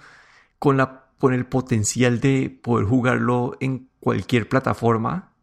con, 0.59 0.77
la, 0.77 1.05
con 1.19 1.33
el 1.33 1.45
potencial 1.45 2.19
de 2.19 2.49
poder 2.49 2.87
jugarlo 2.87 3.57
en 3.59 3.89
cualquier 3.99 4.49
plataforma. 4.49 5.33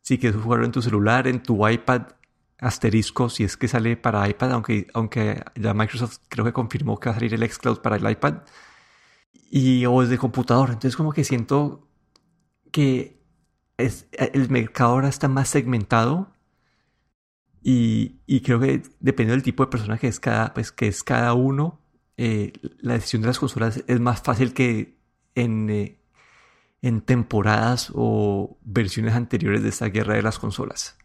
Si 0.00 0.18
quieres 0.18 0.40
jugarlo 0.40 0.66
en 0.66 0.72
tu 0.72 0.82
celular, 0.82 1.26
en 1.28 1.42
tu 1.42 1.66
iPad, 1.68 2.02
asterisco 2.58 3.28
si 3.28 3.44
es 3.44 3.56
que 3.56 3.68
sale 3.68 3.96
para 3.96 4.28
iPad, 4.28 4.52
aunque, 4.52 4.86
aunque 4.94 5.42
ya 5.56 5.74
Microsoft 5.74 6.18
creo 6.28 6.44
que 6.44 6.52
confirmó 6.52 6.98
que 6.98 7.08
va 7.08 7.16
a 7.16 7.18
salir 7.18 7.34
el 7.34 7.50
xCloud 7.50 7.78
para 7.78 7.96
el 7.96 8.08
iPad, 8.08 8.42
y 9.50 9.84
o 9.86 10.06
de 10.06 10.18
computador. 10.18 10.70
Entonces 10.70 10.96
como 10.96 11.12
que 11.12 11.24
siento 11.24 11.88
que 12.70 13.20
es, 13.76 14.08
el 14.12 14.48
mercado 14.48 14.92
ahora 14.92 15.08
está 15.08 15.28
más 15.28 15.48
segmentado 15.48 16.32
y, 17.62 18.20
y, 18.26 18.40
creo 18.40 18.58
que 18.58 18.82
dependiendo 19.00 19.32
del 19.34 19.42
tipo 19.42 19.64
de 19.64 19.70
persona 19.70 19.98
que 19.98 20.08
es 20.08 20.18
cada, 20.18 20.52
pues, 20.52 20.72
que 20.72 20.88
es 20.88 21.04
cada 21.04 21.32
uno, 21.34 21.80
eh, 22.16 22.52
la 22.78 22.94
decisión 22.94 23.22
de 23.22 23.28
las 23.28 23.38
consolas 23.38 23.82
es 23.86 24.00
más 24.00 24.22
fácil 24.22 24.52
que 24.52 24.98
en, 25.34 25.70
eh, 25.70 25.98
en 26.82 27.00
temporadas 27.00 27.90
o 27.94 28.58
versiones 28.62 29.14
anteriores 29.14 29.62
de 29.62 29.70
esta 29.70 29.86
guerra 29.86 30.14
de 30.14 30.22
las 30.22 30.38
consolas. 30.38 30.96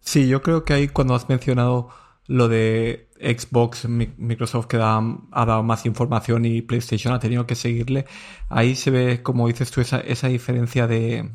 Sí, 0.00 0.28
yo 0.28 0.42
creo 0.42 0.64
que 0.64 0.72
ahí 0.72 0.88
cuando 0.88 1.14
has 1.14 1.28
mencionado 1.28 1.90
lo 2.26 2.48
de 2.48 3.08
Xbox, 3.20 3.88
Microsoft 3.88 4.66
que 4.66 4.76
ha 4.76 5.00
dado 5.32 5.62
más 5.62 5.86
información 5.86 6.44
y 6.44 6.62
PlayStation 6.62 7.14
ha 7.14 7.18
tenido 7.18 7.46
que 7.46 7.54
seguirle, 7.54 8.06
ahí 8.48 8.74
se 8.74 8.90
ve, 8.90 9.22
como 9.22 9.46
dices 9.48 9.70
tú, 9.70 9.80
esa, 9.80 10.00
esa 10.00 10.28
diferencia 10.28 10.86
de, 10.86 11.30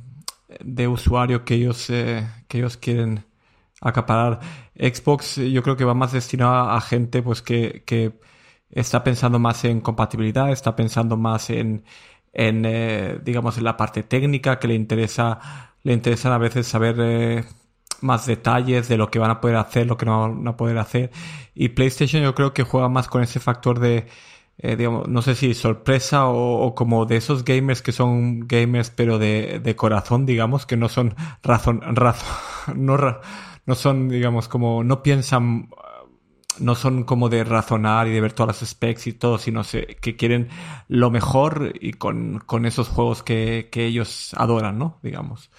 de 0.64 0.88
usuario 0.88 1.46
que 1.46 1.56
ellos, 1.56 1.90
eh, 1.90 2.28
que 2.48 2.60
ellos 2.60 2.78
quieren 2.78 3.26
acaparar. 3.82 4.40
Xbox 4.76 5.36
yo 5.36 5.64
creo 5.64 5.76
que 5.78 5.86
va 5.86 5.94
más 5.94 6.12
destinado 6.12 6.70
a 6.70 6.82
gente 6.82 7.22
pues 7.22 7.42
que 7.42 7.84
está 8.72 9.04
pensando 9.04 9.40
más 9.40 9.64
en 9.66 9.82
compatibilidad, 9.82 10.52
está 10.52 10.76
pensando 10.76 11.18
más 11.18 11.50
en, 11.50 11.84
en 12.34 12.66
eh, 12.66 13.20
digamos, 13.24 13.58
en 13.58 13.66
la 13.66 13.78
parte 13.78 14.04
técnica, 14.04 14.60
que 14.60 14.68
le 14.68 14.76
interesa, 14.76 15.74
le 15.84 15.94
interesan 15.94 16.34
a 16.34 16.38
veces 16.38 16.68
saber 16.68 16.96
eh, 17.00 17.46
más 18.02 18.26
detalles 18.26 18.88
de 18.88 18.98
lo 18.98 19.12
que 19.12 19.20
van 19.20 19.32
a 19.32 19.42
poder 19.42 19.58
hacer, 19.58 19.88
lo 19.88 19.98
que 19.98 20.06
no 20.06 20.22
van 20.22 20.48
a 20.48 20.58
poder 20.58 20.78
hacer. 20.78 21.12
Y 21.54 21.70
PlayStation 21.70 22.24
yo 22.24 22.36
creo 22.36 22.54
que 22.54 22.64
juega 22.64 22.90
más 22.90 23.08
con 23.08 23.24
ese 23.24 23.40
factor 23.40 23.80
de, 23.80 24.08
eh, 24.58 24.76
digamos, 24.76 25.08
no 25.08 25.22
sé 25.22 25.36
si 25.36 25.54
sorpresa 25.54 26.28
o, 26.28 26.76
como 26.76 27.06
de 27.06 27.18
esos 27.18 27.44
gamers 27.44 27.82
que 27.82 27.92
son 27.92 28.48
gamers 28.48 28.92
pero 28.92 29.18
de, 29.20 29.60
de 29.60 29.76
corazón, 29.76 30.26
digamos, 30.26 30.66
que 30.66 30.78
no 30.78 30.90
son 30.90 31.16
razón, 31.44 31.82
razón, 31.96 32.28
no, 32.86 32.98
no 33.66 33.76
son, 33.76 34.10
digamos, 34.10 34.48
como, 34.48 34.84
no 34.84 35.04
piensan 35.04 35.70
no 36.60 36.76
son 36.76 37.04
como 37.04 37.30
de 37.30 37.44
razonar 37.44 38.08
y 38.08 38.12
de 38.12 38.22
ver 38.22 38.34
todas 38.34 38.62
las 38.62 38.70
specs 38.70 39.08
y 39.08 39.14
todo, 39.14 39.38
sino 39.38 39.62
que 39.64 40.16
quieren 40.16 40.50
lo 40.88 41.10
mejor 41.12 41.74
y 41.80 41.94
con, 41.94 42.40
con 42.40 42.66
esos 42.66 42.90
juegos 42.90 43.24
que, 43.24 43.70
que, 43.72 43.86
ellos 43.86 44.34
adoran, 44.38 44.78
¿no? 44.78 45.00
Digamos. 45.02 45.50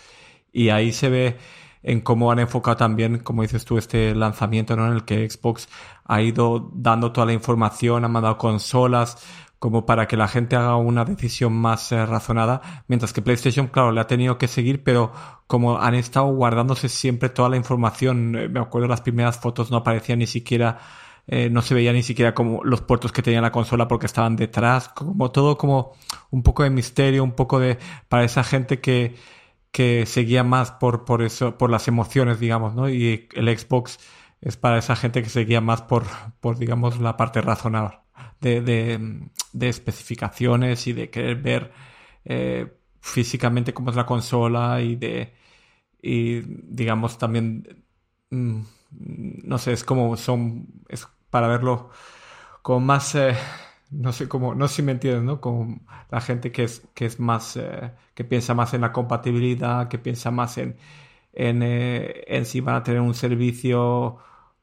Y 0.52 0.68
ahí 0.68 0.92
se 0.92 1.08
ve 1.08 1.38
en 1.82 2.00
cómo 2.00 2.30
han 2.30 2.38
enfocado 2.38 2.76
también, 2.76 3.18
como 3.18 3.42
dices 3.42 3.64
tú, 3.64 3.78
este 3.78 4.14
lanzamiento, 4.14 4.76
¿no? 4.76 4.86
En 4.86 4.92
el 4.92 5.04
que 5.04 5.28
Xbox 5.28 5.68
ha 6.04 6.22
ido 6.22 6.70
dando 6.74 7.12
toda 7.12 7.26
la 7.26 7.32
información, 7.32 8.04
ha 8.04 8.08
mandado 8.08 8.38
consolas, 8.38 9.24
como 9.62 9.86
para 9.86 10.08
que 10.08 10.16
la 10.16 10.26
gente 10.26 10.56
haga 10.56 10.74
una 10.74 11.04
decisión 11.04 11.52
más 11.52 11.92
eh, 11.92 12.04
razonada, 12.04 12.82
mientras 12.88 13.12
que 13.12 13.22
PlayStation, 13.22 13.68
claro, 13.68 13.92
le 13.92 14.00
ha 14.00 14.08
tenido 14.08 14.36
que 14.36 14.48
seguir, 14.48 14.82
pero 14.82 15.12
como 15.46 15.78
han 15.78 15.94
estado 15.94 16.26
guardándose 16.34 16.88
siempre 16.88 17.28
toda 17.28 17.48
la 17.48 17.56
información, 17.56 18.34
eh, 18.36 18.48
me 18.48 18.58
acuerdo 18.58 18.88
las 18.88 19.02
primeras 19.02 19.38
fotos 19.38 19.70
no 19.70 19.76
aparecían 19.76 20.18
ni 20.18 20.26
siquiera, 20.26 20.80
eh, 21.28 21.48
no 21.48 21.62
se 21.62 21.74
veía 21.74 21.92
ni 21.92 22.02
siquiera 22.02 22.34
como 22.34 22.64
los 22.64 22.80
puertos 22.80 23.12
que 23.12 23.22
tenía 23.22 23.40
la 23.40 23.52
consola 23.52 23.86
porque 23.86 24.06
estaban 24.06 24.34
detrás, 24.34 24.88
como 24.88 25.30
todo 25.30 25.56
como 25.56 25.92
un 26.32 26.42
poco 26.42 26.64
de 26.64 26.70
misterio, 26.70 27.22
un 27.22 27.36
poco 27.36 27.60
de, 27.60 27.78
para 28.08 28.24
esa 28.24 28.42
gente 28.42 28.80
que, 28.80 29.14
que 29.70 30.06
seguía 30.06 30.42
más 30.42 30.72
por, 30.72 31.04
por 31.04 31.22
eso, 31.22 31.56
por 31.56 31.70
las 31.70 31.86
emociones, 31.86 32.40
digamos, 32.40 32.74
¿no? 32.74 32.88
Y 32.88 33.28
el 33.34 33.56
Xbox 33.56 34.00
es 34.40 34.56
para 34.56 34.78
esa 34.78 34.96
gente 34.96 35.22
que 35.22 35.28
seguía 35.28 35.60
más 35.60 35.82
por, 35.82 36.04
por 36.40 36.58
digamos, 36.58 36.98
la 37.00 37.16
parte 37.16 37.40
razonable 37.42 38.01
de, 38.42 39.20
de, 39.52 39.68
especificaciones 39.68 40.86
y 40.86 40.92
de 40.92 41.10
querer 41.10 41.36
ver 41.36 41.72
eh, 42.24 42.72
físicamente 43.00 43.72
cómo 43.74 43.90
es 43.90 43.96
la 43.96 44.06
consola 44.06 44.80
y 44.80 44.96
de, 44.96 45.34
y 46.02 46.40
digamos 46.42 47.18
también, 47.18 47.84
mm, 48.30 48.60
no 49.44 49.58
sé, 49.58 49.72
es 49.72 49.84
como 49.84 50.16
son, 50.16 50.66
es 50.88 51.06
para 51.30 51.48
verlo 51.48 51.90
con 52.62 52.84
más... 52.84 53.14
Eh, 53.14 53.34
no 53.92 54.12
sé 54.12 54.28
cómo, 54.28 54.54
no 54.54 54.68
sé 54.68 54.76
si 54.76 54.82
me 54.82 54.92
entiendes, 54.92 55.22
¿no? 55.22 55.40
Con 55.40 55.82
la 56.10 56.20
gente 56.22 56.50
que 56.52 56.64
es, 56.64 56.82
que 56.94 57.06
es 57.06 57.20
más, 57.20 57.56
eh, 57.58 57.92
que 58.14 58.24
piensa 58.24 58.54
más 58.54 58.74
en 58.74 58.80
la 58.82 58.92
compatibilidad, 58.92 59.88
que 59.88 59.98
piensa 59.98 60.30
más 60.30 60.58
en, 60.58 60.76
en, 61.34 61.62
en 61.62 62.46
si 62.46 62.60
van 62.60 62.76
a 62.76 62.82
tener 62.82 63.00
un 63.02 63.14
servicio 63.14 64.18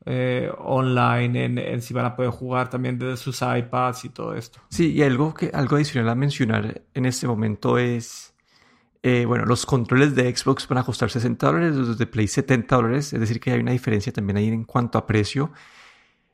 eh, 0.05 0.51
online, 0.57 1.45
en, 1.45 1.57
en, 1.57 1.81
si 1.81 1.93
van 1.93 2.05
a 2.05 2.15
poder 2.15 2.31
jugar 2.31 2.69
también 2.69 2.97
desde 2.97 3.17
sus 3.17 3.41
iPads 3.41 4.05
y 4.05 4.09
todo 4.09 4.35
esto. 4.35 4.59
Sí, 4.69 4.93
y 4.93 5.03
algo, 5.03 5.33
que, 5.33 5.51
algo 5.53 5.75
adicional 5.75 6.09
a 6.09 6.15
mencionar 6.15 6.81
en 6.93 7.05
este 7.05 7.27
momento 7.27 7.77
es, 7.77 8.33
bueno, 9.03 9.45
los 9.45 9.65
controles 9.65 10.15
de 10.15 10.35
Xbox 10.35 10.67
van 10.67 10.79
a 10.79 10.83
costar 10.83 11.09
60 11.09 11.45
dólares, 11.45 11.75
los 11.75 11.97
de 11.97 12.05
Play 12.05 12.27
70 12.27 12.75
dólares, 12.75 13.13
es 13.13 13.19
decir, 13.19 13.39
que 13.39 13.51
hay 13.51 13.59
una 13.59 13.71
diferencia 13.71 14.11
también 14.11 14.37
ahí 14.37 14.47
en 14.47 14.63
cuanto 14.63 14.97
a 14.97 15.05
precio. 15.05 15.51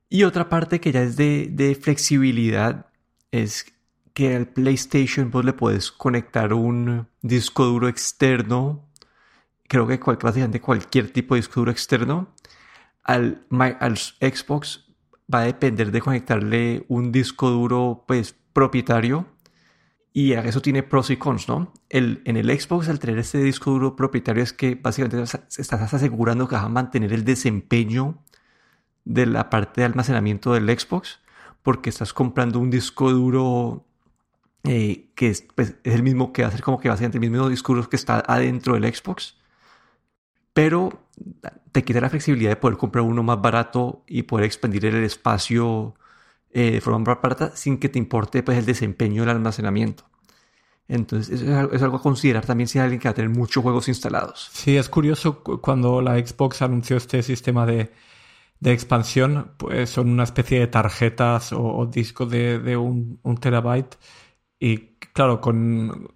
Y 0.10 0.24
otra 0.24 0.50
parte 0.50 0.80
que 0.80 0.92
ya 0.92 1.02
es 1.02 1.18
de, 1.18 1.50
de 1.52 1.76
flexibilidad 1.76 2.88
es 3.32 3.66
que 4.16 4.34
al 4.34 4.48
PlayStation 4.48 5.30
vos 5.30 5.44
le 5.44 5.52
puedes 5.52 5.92
conectar 5.92 6.54
un 6.54 7.08
disco 7.22 7.66
duro 7.66 7.90
externo, 7.90 8.88
creo 9.68 9.86
que 9.86 10.00
cual, 10.00 10.18
básicamente 10.22 10.62
cualquier 10.62 11.12
tipo 11.12 11.36
de 11.36 11.42
disco 11.42 11.60
duro 11.60 11.72
externo. 11.72 12.34
Al, 13.06 13.46
al 13.80 13.98
Xbox 13.98 14.86
va 15.34 15.40
a 15.40 15.44
depender 15.44 15.92
de 15.92 16.02
conectarle 16.02 16.86
un 16.90 17.12
disco 17.12 17.50
duro 17.50 18.04
pues 18.08 18.36
propietario 18.54 19.28
Y 20.14 20.34
eso 20.34 20.62
tiene 20.62 20.82
pros 20.82 21.10
y 21.10 21.18
cons, 21.18 21.50
¿no? 21.50 21.74
El, 21.90 22.22
en 22.26 22.38
el 22.38 22.48
Xbox, 22.58 22.88
al 22.90 23.00
tener 23.00 23.20
este 23.20 23.40
disco 23.40 23.72
duro 23.72 23.96
propietario, 23.98 24.42
es 24.44 24.54
que 24.54 24.76
básicamente 24.76 25.22
estás 25.58 25.94
asegurando 25.94 26.48
que 26.48 26.56
vas 26.56 26.64
a 26.64 26.70
mantener 26.70 27.12
el 27.14 27.26
desempeño 27.26 28.24
de 29.04 29.26
la 29.26 29.50
parte 29.50 29.82
de 29.82 29.86
almacenamiento 29.86 30.54
del 30.54 30.70
Xbox, 30.70 31.20
porque 31.64 31.90
estás 31.90 32.14
comprando 32.14 32.60
un 32.60 32.70
disco 32.70 33.12
duro 33.12 33.86
eh, 34.64 35.12
que 35.16 35.36
pues, 35.54 35.76
es, 35.84 35.96
el 35.96 36.04
mismo 36.04 36.32
que 36.34 36.44
va 36.44 36.48
a 36.48 36.52
ser 36.52 36.62
como 36.62 36.80
que 36.80 36.90
básicamente 36.90 37.18
el 37.18 37.30
mismo 37.30 37.50
disco 37.50 37.74
duro 37.76 37.90
que 37.90 37.98
está 37.98 38.24
adentro 38.26 38.76
del 38.76 38.94
Xbox. 38.94 39.38
Pero 40.54 41.05
te 41.72 41.84
quita 41.84 42.02
la 42.02 42.10
flexibilidad 42.10 42.52
de 42.52 42.56
poder 42.56 42.78
comprar 42.78 43.04
uno 43.04 43.24
más 43.24 43.42
barato 43.42 44.04
y 44.08 44.24
poder 44.24 44.46
expandir 44.46 44.86
el 44.86 45.04
espacio 45.04 45.96
eh, 46.52 46.72
de 46.72 46.82
forma 46.82 47.00
más 47.00 47.22
barata 47.22 47.56
sin 47.56 47.78
que 47.78 47.90
te 47.90 48.00
importe 48.00 48.44
pues, 48.44 48.58
el 48.58 48.66
desempeño 48.66 49.24
del 49.24 49.32
almacenamiento. 49.32 50.06
Entonces, 50.88 51.42
eso 51.42 51.72
es 51.72 51.82
algo 51.82 51.98
a 51.98 52.02
considerar 52.02 52.46
también 52.46 52.68
si 52.68 52.78
hay 52.78 52.84
alguien 52.84 53.00
que 53.00 53.08
va 53.08 53.12
a 53.12 53.16
tener 53.16 53.32
muchos 53.32 53.64
juegos 53.64 53.88
instalados. 53.88 54.50
Sí, 54.54 54.78
es 54.78 54.88
curioso 54.88 55.42
cuando 55.44 56.02
la 56.02 56.16
Xbox 56.18 56.62
anunció 56.62 56.98
este 56.98 57.24
sistema 57.24 57.66
de, 57.66 57.92
de 58.60 58.72
expansión, 58.72 59.54
pues 59.58 59.90
son 59.90 60.10
una 60.10 60.24
especie 60.24 60.60
de 60.60 60.68
tarjetas 60.68 61.54
o, 61.54 61.86
discos 61.88 62.30
de, 62.30 62.60
de 62.60 62.78
un, 62.78 63.20
un, 63.24 63.38
terabyte. 63.38 63.98
Y 64.60 64.96
claro, 65.14 65.42
con, 65.42 66.08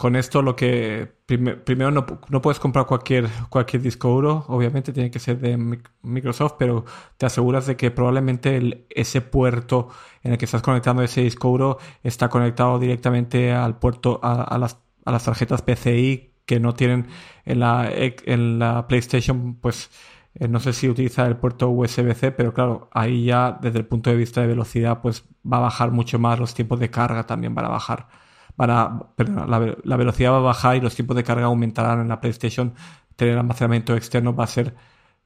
con 0.00 0.16
esto 0.16 0.40
lo 0.40 0.56
que 0.56 1.12
primero 1.26 1.90
no, 1.90 2.06
no, 2.30 2.40
puedes 2.40 2.58
comprar 2.58 2.86
cualquier, 2.86 3.28
cualquier 3.50 3.82
disco 3.82 4.08
duro, 4.08 4.46
obviamente 4.48 4.94
tiene 4.94 5.10
que 5.10 5.18
ser 5.18 5.38
de 5.40 5.58
Microsoft, 6.00 6.54
pero 6.58 6.86
te 7.18 7.26
aseguras 7.26 7.66
de 7.66 7.76
que 7.76 7.90
probablemente 7.90 8.86
ese 8.88 9.20
puerto 9.20 9.90
en 10.22 10.32
el 10.32 10.38
que 10.38 10.46
estás 10.46 10.62
conectando 10.62 11.02
ese 11.02 11.20
disco 11.20 11.48
duro 11.48 11.78
está 12.02 12.30
conectado 12.30 12.78
directamente 12.78 13.52
al 13.52 13.78
puerto, 13.78 14.20
a, 14.22 14.56
las, 14.56 14.78
a 15.04 15.12
las 15.12 15.22
tarjetas 15.22 15.60
PCI 15.60 16.32
que 16.46 16.60
no 16.60 16.72
tienen 16.72 17.06
en 17.44 17.60
la, 17.60 17.86
en 17.92 18.58
la 18.58 18.88
PlayStation, 18.88 19.56
pues 19.56 19.90
eh, 20.34 20.48
no 20.48 20.60
sé 20.60 20.72
si 20.72 20.88
utiliza 20.88 21.26
el 21.26 21.36
puerto 21.36 21.68
USB-C, 21.68 22.32
pero 22.32 22.54
claro, 22.54 22.88
ahí 22.92 23.26
ya 23.26 23.58
desde 23.60 23.80
el 23.80 23.84
punto 23.84 24.08
de 24.08 24.16
vista 24.16 24.40
de 24.40 24.46
velocidad, 24.46 25.02
pues 25.02 25.24
va 25.44 25.58
a 25.58 25.60
bajar 25.60 25.90
mucho 25.90 26.18
más, 26.18 26.38
los 26.38 26.54
tiempos 26.54 26.80
de 26.80 26.88
carga 26.88 27.26
también 27.26 27.54
van 27.54 27.66
a 27.66 27.68
bajar 27.68 28.08
la, 28.56 29.96
velocidad 29.96 30.32
va 30.32 30.36
a 30.36 30.40
bajar 30.40 30.76
y 30.76 30.80
los 30.80 30.94
tiempos 30.94 31.16
de 31.16 31.24
carga 31.24 31.46
aumentarán 31.46 32.00
en 32.00 32.08
la 32.08 32.20
PlayStation. 32.20 32.74
Tener 33.16 33.38
almacenamiento 33.38 33.94
externo 33.96 34.34
va 34.34 34.44
a 34.44 34.46
ser, 34.48 34.74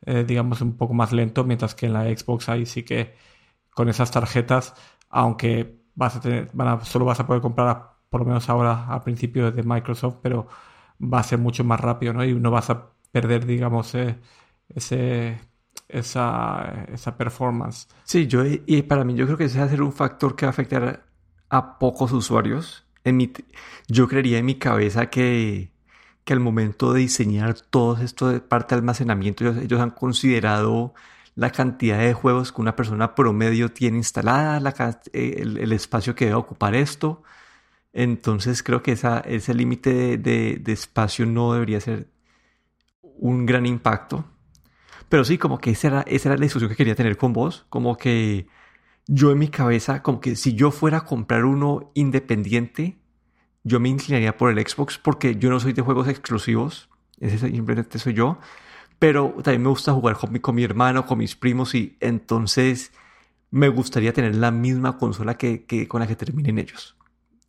eh, 0.06 0.24
digamos, 0.26 0.60
un 0.60 0.76
poco 0.76 0.94
más 0.94 1.12
lento, 1.12 1.44
mientras 1.44 1.74
que 1.74 1.86
en 1.86 1.92
la 1.92 2.04
Xbox 2.04 2.48
ahí 2.48 2.66
sí 2.66 2.82
que 2.82 3.14
con 3.70 3.88
esas 3.88 4.10
tarjetas, 4.10 4.74
aunque 5.10 5.80
vas 5.94 6.16
a 6.16 6.20
tener, 6.20 6.50
solo 6.82 7.04
vas 7.04 7.20
a 7.20 7.26
poder 7.26 7.42
comprar, 7.42 7.94
por 8.10 8.20
lo 8.20 8.26
menos 8.26 8.48
ahora 8.48 8.86
al 8.88 9.02
principio 9.02 9.50
de 9.50 9.62
Microsoft, 9.62 10.18
pero 10.22 10.46
va 11.00 11.20
a 11.20 11.22
ser 11.22 11.38
mucho 11.38 11.64
más 11.64 11.80
rápido, 11.80 12.12
¿no? 12.12 12.24
Y 12.24 12.34
no 12.34 12.50
vas 12.50 12.70
a 12.70 12.90
perder, 13.12 13.46
digamos, 13.46 13.94
eh, 13.94 14.18
ese, 14.68 15.40
esa, 15.88 16.86
esa 16.92 17.16
performance. 17.16 17.88
Sí, 18.04 18.26
yo, 18.26 18.42
y 18.44 18.82
para 18.82 19.04
mí 19.04 19.14
yo 19.14 19.26
creo 19.26 19.38
que 19.38 19.44
ese 19.44 19.58
va 19.58 19.66
a 19.66 19.68
ser 19.68 19.82
un 19.82 19.92
factor 19.92 20.36
que 20.36 20.46
va 20.46 20.50
a 20.50 20.50
afectar 20.50 21.06
a 21.48 21.78
pocos 21.78 22.12
usuarios 22.12 22.83
yo 23.88 24.08
creería 24.08 24.38
en 24.38 24.46
mi 24.46 24.56
cabeza 24.56 25.10
que, 25.10 25.70
que 26.24 26.32
al 26.32 26.40
momento 26.40 26.92
de 26.92 27.00
diseñar 27.00 27.54
todo 27.60 27.98
esto 28.02 28.28
de 28.28 28.40
parte 28.40 28.74
de 28.74 28.80
almacenamiento, 28.80 29.46
ellos, 29.46 29.80
han 29.80 29.90
considerado 29.90 30.94
la 31.34 31.50
cantidad 31.50 31.98
de 31.98 32.14
juegos 32.14 32.52
que 32.52 32.60
una 32.62 32.76
persona 32.76 33.14
promedio 33.14 33.72
tiene 33.72 33.98
instalada, 33.98 34.58
eh, 35.12 35.36
el, 35.38 35.72
espacio 35.72 36.14
que 36.14 36.26
debe 36.26 36.36
ocupar 36.36 36.74
esto. 36.74 37.22
Entonces 37.92 38.62
creo 38.62 38.82
que 38.82 38.92
esa, 38.92 39.20
ese 39.20 39.54
límite 39.54 40.18
de, 40.18 40.58
de, 40.60 40.72
espacio 40.72 41.26
no 41.26 41.52
debería 41.52 41.80
ser 41.80 42.08
un 43.02 43.46
gran 43.46 43.66
impacto. 43.66 44.24
Pero 45.08 45.24
sí, 45.24 45.38
como 45.38 45.58
que 45.58 45.70
esa 45.70 45.88
era, 45.88 46.00
esa 46.02 46.30
era 46.30 46.38
la 46.38 46.44
discusión 46.44 46.70
que 46.70 46.76
quería 46.76 46.94
tener 46.94 47.16
con 47.16 47.32
vos. 47.32 47.66
Como 47.70 47.96
que 47.96 48.48
yo 49.06 49.30
en 49.32 49.38
mi 49.38 49.48
cabeza, 49.48 50.02
como 50.02 50.20
que 50.20 50.36
si 50.36 50.54
yo 50.54 50.70
fuera 50.70 50.98
a 50.98 51.04
comprar 51.04 51.44
uno 51.44 51.90
independiente, 51.94 52.98
yo 53.62 53.80
me 53.80 53.88
inclinaría 53.88 54.36
por 54.36 54.50
el 54.50 54.66
Xbox 54.66 54.98
porque 54.98 55.36
yo 55.36 55.50
no 55.50 55.60
soy 55.60 55.72
de 55.72 55.82
juegos 55.82 56.08
exclusivos, 56.08 56.88
ese 57.20 57.38
simplemente 57.38 57.98
soy 57.98 58.14
yo, 58.14 58.38
pero 58.98 59.34
también 59.42 59.62
me 59.62 59.68
gusta 59.68 59.92
jugar 59.92 60.16
con 60.16 60.32
mi, 60.32 60.40
con 60.40 60.54
mi 60.54 60.64
hermano, 60.64 61.06
con 61.06 61.18
mis 61.18 61.36
primos 61.36 61.74
y 61.74 61.96
entonces 62.00 62.92
me 63.50 63.68
gustaría 63.68 64.12
tener 64.12 64.34
la 64.36 64.50
misma 64.50 64.98
consola 64.98 65.36
que, 65.36 65.64
que 65.64 65.86
con 65.86 66.00
la 66.00 66.06
que 66.06 66.16
terminen 66.16 66.58
ellos. 66.58 66.96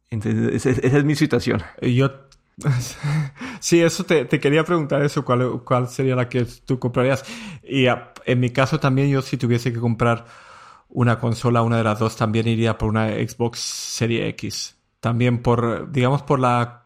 Entonces, 0.09 0.65
esa, 0.65 0.97
es 0.97 1.03
mi 1.03 1.15
situación. 1.15 1.63
Yo 1.81 2.11
Sí, 3.59 3.81
eso 3.81 4.03
te, 4.03 4.25
te, 4.25 4.39
quería 4.39 4.63
preguntar 4.63 5.01
eso, 5.01 5.25
¿cuál, 5.25 5.63
cuál 5.63 5.89
sería 5.89 6.15
la 6.15 6.29
que 6.29 6.45
tú 6.45 6.79
comprarías. 6.79 7.23
Y 7.63 7.85
en 7.87 8.39
mi 8.39 8.51
caso 8.51 8.79
también 8.79 9.09
yo 9.09 9.21
si 9.21 9.37
tuviese 9.37 9.73
que 9.73 9.79
comprar 9.79 10.25
una 10.95 11.19
consola, 11.19 11.61
una 11.61 11.77
de 11.77 11.83
las 11.83 11.99
dos, 11.99 12.15
también 12.15 12.47
iría 12.47 12.77
por 12.77 12.89
una 12.89 13.09
Xbox 13.09 13.59
Serie 13.59 14.27
X. 14.29 14.77
También 15.01 15.41
por, 15.43 15.91
digamos, 15.91 16.23
por 16.23 16.39
la 16.39 16.85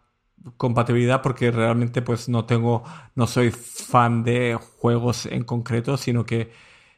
compatibilidad, 0.57 1.21
porque 1.21 1.51
realmente 1.51 2.01
pues 2.01 2.27
no 2.27 2.45
tengo, 2.45 2.83
no 3.15 3.27
soy 3.27 3.51
fan 3.51 4.23
de 4.23 4.57
juegos 4.79 5.25
en 5.27 5.43
concreto, 5.43 5.95
sino 5.97 6.25
que 6.25 6.51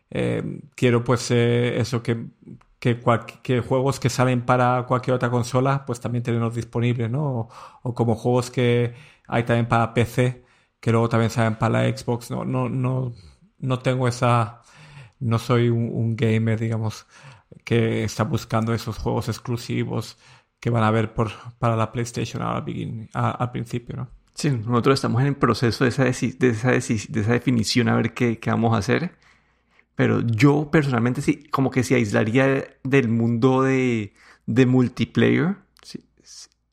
eh, 0.10 0.62
quiero 0.76 1.04
pues 1.04 1.30
eh, 1.32 1.80
eso 1.80 2.02
que, 2.02 2.28
que, 2.80 2.96
juegos 3.62 4.00
que 4.00 4.10
salen 4.10 4.46
para 4.46 4.86
cualquier 4.88 5.16
otra 5.16 5.30
consola, 5.30 5.86
pues 5.86 6.00
también 6.00 6.24
tenerlos 6.24 6.56
disponibles, 6.56 7.10
¿no? 7.12 7.24
O, 7.24 7.50
o, 7.84 7.94
como 7.94 8.16
juegos 8.16 8.52
que 8.52 8.94
hay 9.28 9.44
también 9.44 9.68
para 9.68 9.94
PC, 9.94 10.46
que 10.80 10.92
luego 10.92 11.10
también 11.10 11.30
salen 11.30 11.56
para 11.58 11.84
la 11.84 11.98
Xbox, 11.98 12.32
no, 12.32 12.46
no, 12.46 12.70
no, 12.70 13.14
no 13.60 13.80
tengo 13.80 14.08
esa 14.08 14.61
no 15.22 15.40
soy 15.40 15.70
un, 15.70 16.16
gamer, 16.16 16.60
digamos, 16.60 17.08
que 17.64 18.04
está 18.04 18.24
buscando 18.24 18.74
esos 18.74 18.98
juegos 18.98 19.30
exclusivos 19.30 20.18
que 20.60 20.70
van 20.70 20.84
a 20.84 20.92
ver 20.92 21.14
por, 21.14 21.32
para 21.60 21.76
la 21.76 21.92
PlayStation 21.92 22.42
al, 22.42 22.64
al 23.14 23.52
principio, 23.52 23.96
¿no? 23.96 24.10
Sí, 24.34 24.50
nosotros 24.50 24.96
estamos 24.96 25.22
en 25.22 25.28
el 25.28 25.36
proceso 25.36 25.84
de 25.84 25.90
esa, 25.90 26.04
de 26.04 26.10
esa, 26.50 26.72
de 26.72 27.22
esa 27.22 27.32
definición 27.34 27.90
a 27.90 27.96
ver 27.96 28.14
qué, 28.14 28.40
qué, 28.40 28.50
vamos 28.50 28.74
a 28.74 28.78
hacer. 28.78 29.16
Pero 29.96 30.22
yo 30.22 30.70
personalmente 30.72 31.22
sí, 31.22 31.44
como 31.52 31.70
que 31.70 31.84
se 31.84 31.96
aislaría 31.96 32.66
del 32.84 33.10
mundo 33.10 33.62
de, 33.62 34.14
de 34.46 34.66
multiplayer, 34.66 35.58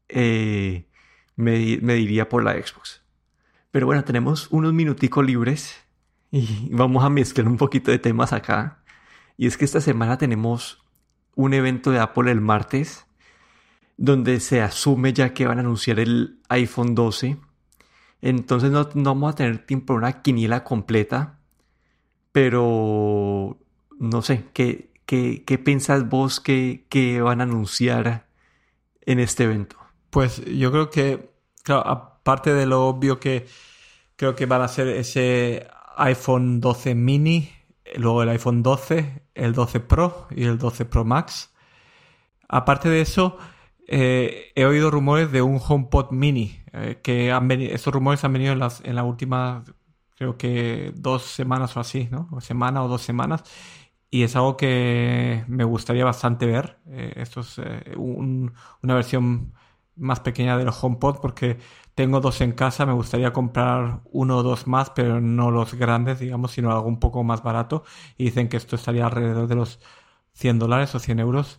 eh, 0.09 0.87
me, 1.37 1.79
me 1.83 1.95
diría 1.95 2.29
por 2.29 2.45
la 2.45 2.53
Xbox. 2.53 3.03
Pero 3.71 3.87
bueno, 3.87 4.05
tenemos 4.05 4.49
unos 4.51 4.73
minuticos 4.73 5.27
libres 5.27 5.77
y 6.31 6.69
vamos 6.71 7.05
a 7.05 7.11
mezclar 7.11 7.49
un 7.49 7.57
poquito 7.57 7.91
de 7.91 7.99
temas 7.99 8.33
acá. 8.33 8.83
Y 9.37 9.47
es 9.47 9.57
que 9.57 9.65
esta 9.65 9.81
semana 9.81 10.19
tenemos 10.19 10.85
un 11.35 11.55
evento 11.55 11.91
de 11.91 12.01
Apple 12.01 12.31
el 12.31 12.41
martes, 12.41 13.07
donde 13.97 14.41
se 14.41 14.61
asume 14.61 15.13
ya 15.13 15.33
que 15.33 15.47
van 15.47 15.59
a 15.59 15.61
anunciar 15.61 16.01
el 16.01 16.41
iPhone 16.49 16.95
12. 16.95 17.39
Entonces 18.21 18.71
no, 18.71 18.89
vamos 18.95 19.33
a 19.33 19.37
tener 19.37 19.65
tiempo 19.65 19.95
para 19.95 19.99
una 19.99 20.23
quiniela 20.23 20.65
completa, 20.65 21.39
pero 22.33 23.59
no 23.99 24.23
sé, 24.23 24.47
¿qué, 24.53 24.91
qué, 25.07 25.45
qué 25.47 25.59
piensas 25.59 26.09
vos 26.09 26.41
que, 26.41 26.87
que 26.89 27.21
van 27.21 27.41
a 27.41 27.45
anunciar 27.45 28.27
en 29.03 29.21
este 29.21 29.45
evento? 29.45 29.77
Pues 30.11 30.45
yo 30.45 30.73
creo 30.73 30.91
que, 30.91 31.31
claro, 31.63 31.87
aparte 31.87 32.53
de 32.55 32.67
lo 32.67 32.87
obvio 32.87 33.21
que 33.21 33.47
creo 34.17 34.35
que 34.35 34.47
van 34.47 34.63
a 34.63 34.69
ser 34.69 34.89
ese 34.89 35.69
iPhone 35.99 36.61
12 36.61 36.95
mini, 36.95 37.51
luego 37.97 38.23
el 38.23 38.29
iPhone 38.31 38.63
12, 38.63 39.23
el 39.35 39.53
12 39.53 39.81
Pro 39.81 40.29
y 40.31 40.45
el 40.45 40.59
12 40.59 40.85
Pro 40.85 41.05
Max. 41.05 41.55
Aparte 42.49 42.89
de 42.89 43.01
eso, 43.01 43.39
eh, 43.87 44.53
he 44.55 44.65
oído 44.65 44.91
rumores 44.91 45.31
de 45.33 45.43
un 45.43 45.61
HomePod 45.67 46.11
mini, 46.13 46.61
eh, 46.73 47.01
que 47.03 47.31
esos 47.73 47.93
rumores 47.93 48.25
han 48.25 48.33
venido 48.33 48.53
en 48.53 48.59
las, 48.59 48.83
en 48.85 48.95
la 48.95 49.05
última, 49.05 49.65
creo 50.17 50.37
que 50.39 50.93
dos 50.95 51.23
semanas 51.23 51.77
o 51.77 51.81
así, 51.81 52.09
¿no? 52.11 52.29
O 52.33 52.41
semana 52.41 52.83
o 52.83 52.89
dos 52.89 53.03
semanas. 53.03 53.43
Y 54.11 54.23
es 54.23 54.37
algo 54.37 54.57
que 54.57 55.45
me 55.49 55.65
gustaría 55.65 56.05
bastante 56.05 56.47
ver. 56.47 56.79
Eh, 56.87 57.15
esto 57.17 57.41
es 57.41 57.61
una 57.97 58.95
versión 58.95 59.53
más 59.97 60.21
pequeña 60.21 60.57
de 60.57 60.65
los 60.65 60.83
HomePod 60.83 61.21
porque 61.21 61.59
tengo 61.99 62.21
dos 62.21 62.41
en 62.43 62.53
casa, 62.53 62.87
me 62.87 62.93
gustaría 62.93 63.33
comprar 63.33 64.03
uno 64.13 64.37
o 64.37 64.43
dos 64.45 64.69
más, 64.69 64.91
pero 64.91 65.21
no 65.21 65.51
los 65.51 65.75
grandes, 65.75 66.21
digamos, 66.21 66.53
sino 66.53 66.71
algo 66.71 66.87
un 66.87 67.01
poco 67.01 67.25
más 67.25 67.43
barato. 67.43 67.83
Y 68.17 68.27
dicen 68.27 68.49
que 68.49 68.57
esto 68.57 68.77
estaría 68.77 69.05
alrededor 69.05 69.49
de 69.49 69.57
los 69.57 69.81
100 70.35 70.61
dólares 70.61 70.95
o 70.95 71.01
100 71.01 71.19
euros. 71.19 71.59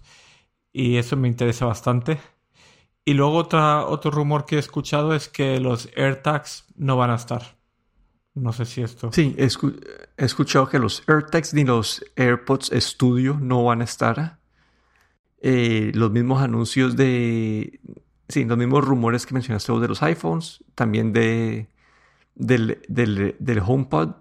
Y 0.71 0.95
eso 0.95 1.17
me 1.17 1.28
interesa 1.28 1.65
bastante. 1.65 2.21
Y 3.04 3.15
luego 3.15 3.39
otro 3.39 4.12
rumor 4.12 4.45
que 4.45 4.56
he 4.56 4.60
escuchado 4.60 5.13
es 5.13 5.28
que 5.28 5.60
los 5.60 5.89
AirTags 5.97 6.67
no 6.78 6.95
van 6.95 7.10
a 7.10 7.15
estar. 7.15 7.58
No 8.34 8.54
sé 8.54 8.63
si 8.63 8.82
esto. 8.82 9.12
Sí, 9.12 9.36
he, 9.38 9.49
escuchado 10.23 10.69
que 10.69 10.80
los 10.80 11.04
AirTags 11.06 11.54
ni 11.54 11.65
los 11.65 12.02
AirPods 12.15 12.71
Studio 12.78 13.38
no 13.41 13.65
van 13.65 13.82
a 13.82 13.84
estar. 13.84 14.39
eh, 15.41 15.91
los 15.95 16.12
mismos 16.12 16.41
anuncios 16.41 16.95
de, 16.95 17.82
sí, 18.29 18.45
los 18.45 18.57
mismos 18.57 18.85
rumores 18.85 19.25
que 19.25 19.33
mencionaste 19.33 19.73
de 19.73 19.87
los 19.87 20.01
iPhones, 20.03 20.63
también 20.75 21.11
de, 21.11 21.67
del, 22.35 22.81
del, 22.87 23.35
del 23.39 23.59
HomePod. 23.59 24.11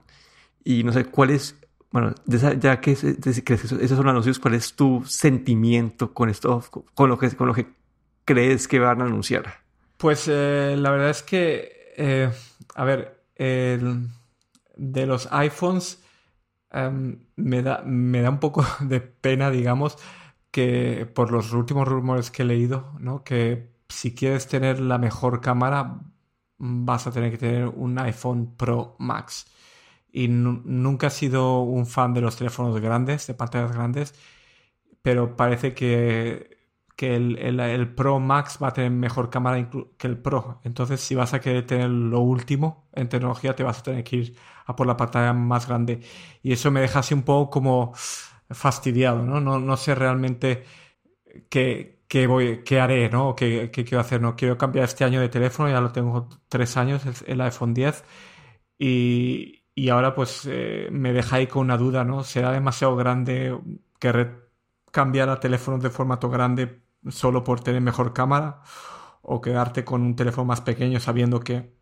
Y 0.65 0.83
no 0.83 0.93
sé 0.93 1.05
cuál 1.05 1.31
es, 1.31 1.57
bueno, 1.93 2.15
ya 2.27 2.81
que, 2.81 2.93
esos 2.93 3.97
son 3.97 4.09
anuncios, 4.09 4.39
¿cuál 4.39 4.55
es 4.55 4.75
tu 4.75 5.05
sentimiento 5.07 6.13
con 6.13 6.29
esto, 6.29 6.65
con 6.95 7.09
lo 7.09 7.19
que, 7.19 7.31
con 7.37 7.47
lo 7.47 7.55
que 7.55 7.67
crees 8.25 8.67
que 8.67 8.79
van 8.79 9.03
a 9.03 9.05
anunciar? 9.05 9.63
Pues 9.99 10.27
eh, 10.29 10.75
la 10.79 10.91
verdad 10.91 11.11
es 11.11 11.23
que, 11.23 11.93
eh, 11.97 12.31
a 12.75 12.85
ver, 12.85 13.23
de 13.37 15.07
los 15.07 15.29
iPhones 15.33 16.03
em, 16.71 17.19
me, 17.37 17.63
da, 17.63 17.83
me 17.85 18.21
da 18.21 18.31
un 18.31 18.41
poco 18.41 18.65
de 18.81 19.01
pena, 19.01 19.51
digamos, 19.51 19.97
que 20.51 21.07
por 21.15 21.31
los 21.31 21.53
últimos 21.53 21.87
rumores 21.87 22.31
que 22.31 22.43
he 22.43 22.47
leído, 22.47 22.93
¿no? 23.01 23.23
Que 23.23 23.78
si 23.89 24.15
quieres 24.15 24.49
tener 24.49 24.81
la 24.81 24.99
mejor 24.99 25.41
cámara, 25.41 26.01
vas 26.59 27.07
a 27.07 27.13
tener 27.13 27.31
que 27.33 27.39
tener 27.39 27.69
un 27.69 27.99
iPhone 27.99 28.57
Pro 28.57 28.97
Max 28.99 29.47
y 30.13 30.29
nunca 30.29 31.09
he 31.09 31.11
sido 31.11 31.61
un 31.63 31.87
fan 31.87 32.15
de 32.15 32.21
los 32.21 32.37
teléfonos 32.37 32.81
grandes, 32.81 33.27
de 33.27 33.35
pantallas 33.35 33.73
grandes, 33.73 34.15
pero 35.03 35.37
parece 35.37 35.75
que, 35.75 36.59
que 36.97 37.17
el, 37.17 37.95
Pro 37.95 38.19
Max 38.21 38.59
va 38.63 38.69
a 38.69 38.73
tener 38.73 38.91
mejor 38.91 39.31
cámara 39.31 39.71
que 39.99 40.07
el 40.07 40.19
Pro. 40.19 40.61
Entonces, 40.65 41.01
si 41.01 41.15
vas 41.15 41.35
a 41.35 41.41
querer 41.41 41.67
tener 41.67 41.91
lo 41.91 42.21
último 42.21 42.89
en 42.93 43.09
tecnología, 43.09 43.55
te 43.57 43.63
vas 43.63 43.81
a 43.81 43.83
tener 43.83 44.05
que 44.05 44.17
ir 44.17 44.37
a 44.67 44.77
por 44.77 44.87
la 44.87 44.97
pantalla 44.97 45.33
más 45.33 45.69
grande. 45.69 46.01
Y 46.43 46.53
eso 46.53 46.71
me 46.71 46.81
deja 46.81 47.01
así 47.01 47.15
un 47.15 47.23
poco 47.23 47.51
como 47.51 47.93
fastidiado, 48.51 49.23
¿no? 49.25 49.41
No, 49.41 49.59
no 49.61 49.77
sé 49.77 49.95
realmente 49.95 50.65
qué, 51.51 51.98
qué, 52.09 52.27
voy, 52.27 52.63
qué 52.65 52.81
haré, 52.81 53.11
¿no? 53.11 53.35
¿Qué, 53.37 53.71
quiero 53.71 54.01
hacer? 54.01 54.21
No 54.21 54.37
quiero 54.37 54.59
cambiar 54.59 54.87
este 54.87 55.05
año 55.05 55.21
de 55.21 55.29
teléfono, 55.29 55.71
ya 55.71 55.81
lo 55.81 55.93
tengo 55.93 56.29
tres 56.49 56.77
años, 56.77 57.03
el 57.27 57.41
iPhone 57.41 57.75
10. 57.75 58.05
Y, 58.79 59.65
ahora 59.91 60.15
pues 60.15 60.47
eh, 60.51 60.89
me 60.91 61.13
deja 61.13 61.37
ahí 61.37 61.47
con 61.47 61.63
una 61.63 61.77
duda, 61.79 62.05
¿no? 62.05 62.25
¿Será 62.25 62.53
demasiado 62.53 62.97
grande 62.97 63.59
que 64.01 64.31
cambiar 64.91 65.29
a 65.29 65.41
teléfonos 65.41 65.83
de 65.83 65.91
formato 65.91 66.31
grande 66.31 66.83
solo 67.09 67.45
por 67.45 67.61
tener 67.61 67.81
mejor 67.83 68.13
cámara? 68.13 68.63
¿O 69.23 69.41
quedarte 69.41 69.85
con 69.85 70.03
un 70.03 70.17
teléfono 70.17 70.47
más 70.47 70.61
pequeño 70.63 71.01
sabiendo 71.01 71.41
que 71.41 71.77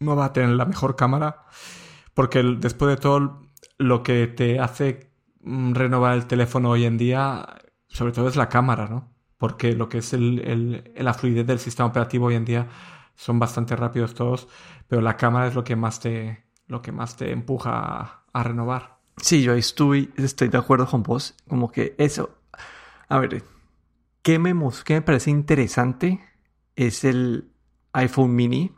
no 0.00 0.16
va 0.16 0.26
a 0.26 0.32
tener 0.32 0.50
la 0.50 0.66
mejor 0.66 0.96
cámara? 0.96 1.46
Porque 2.14 2.42
después 2.42 2.90
de 2.90 2.96
todo, 3.00 3.42
lo 3.78 4.02
que 4.02 4.26
te 4.28 4.60
hace 4.60 5.12
mm, 5.42 5.74
renovar 5.74 6.14
el 6.14 6.26
teléfono 6.26 6.70
hoy 6.70 6.84
en 6.84 6.98
día, 6.98 7.46
sobre 7.88 8.12
todo 8.12 8.28
es 8.28 8.36
la 8.36 8.48
cámara, 8.48 8.86
¿no? 8.88 9.11
Porque 9.42 9.72
lo 9.72 9.88
que 9.88 9.98
es 9.98 10.12
el, 10.12 10.92
la 10.94 11.14
fluidez 11.14 11.44
del 11.44 11.58
sistema 11.58 11.88
operativo 11.88 12.26
hoy 12.26 12.36
en 12.36 12.44
día 12.44 12.68
son 13.16 13.40
bastante 13.40 13.74
rápidos 13.74 14.14
todos, 14.14 14.46
pero 14.86 15.02
la 15.02 15.16
cámara 15.16 15.48
es 15.48 15.56
lo 15.56 15.64
que 15.64 15.74
más 15.74 15.98
te, 15.98 16.44
lo 16.68 16.80
que 16.80 16.92
más 16.92 17.16
te 17.16 17.32
empuja 17.32 18.22
a, 18.32 18.42
renovar. 18.44 18.98
Sí, 19.16 19.42
yo 19.42 19.54
estoy, 19.54 20.12
estoy 20.16 20.46
de 20.46 20.58
acuerdo 20.58 20.86
con 20.86 21.02
vos. 21.02 21.34
Como 21.48 21.72
que 21.72 21.96
eso. 21.98 22.38
A 23.08 23.18
ver, 23.18 23.42
¿qué 24.22 24.38
me, 24.38 24.54
qué 24.84 24.94
me 24.94 25.02
parece 25.02 25.32
interesante? 25.32 26.20
Es 26.76 27.02
el 27.02 27.50
iPhone 27.94 28.36
mini. 28.36 28.70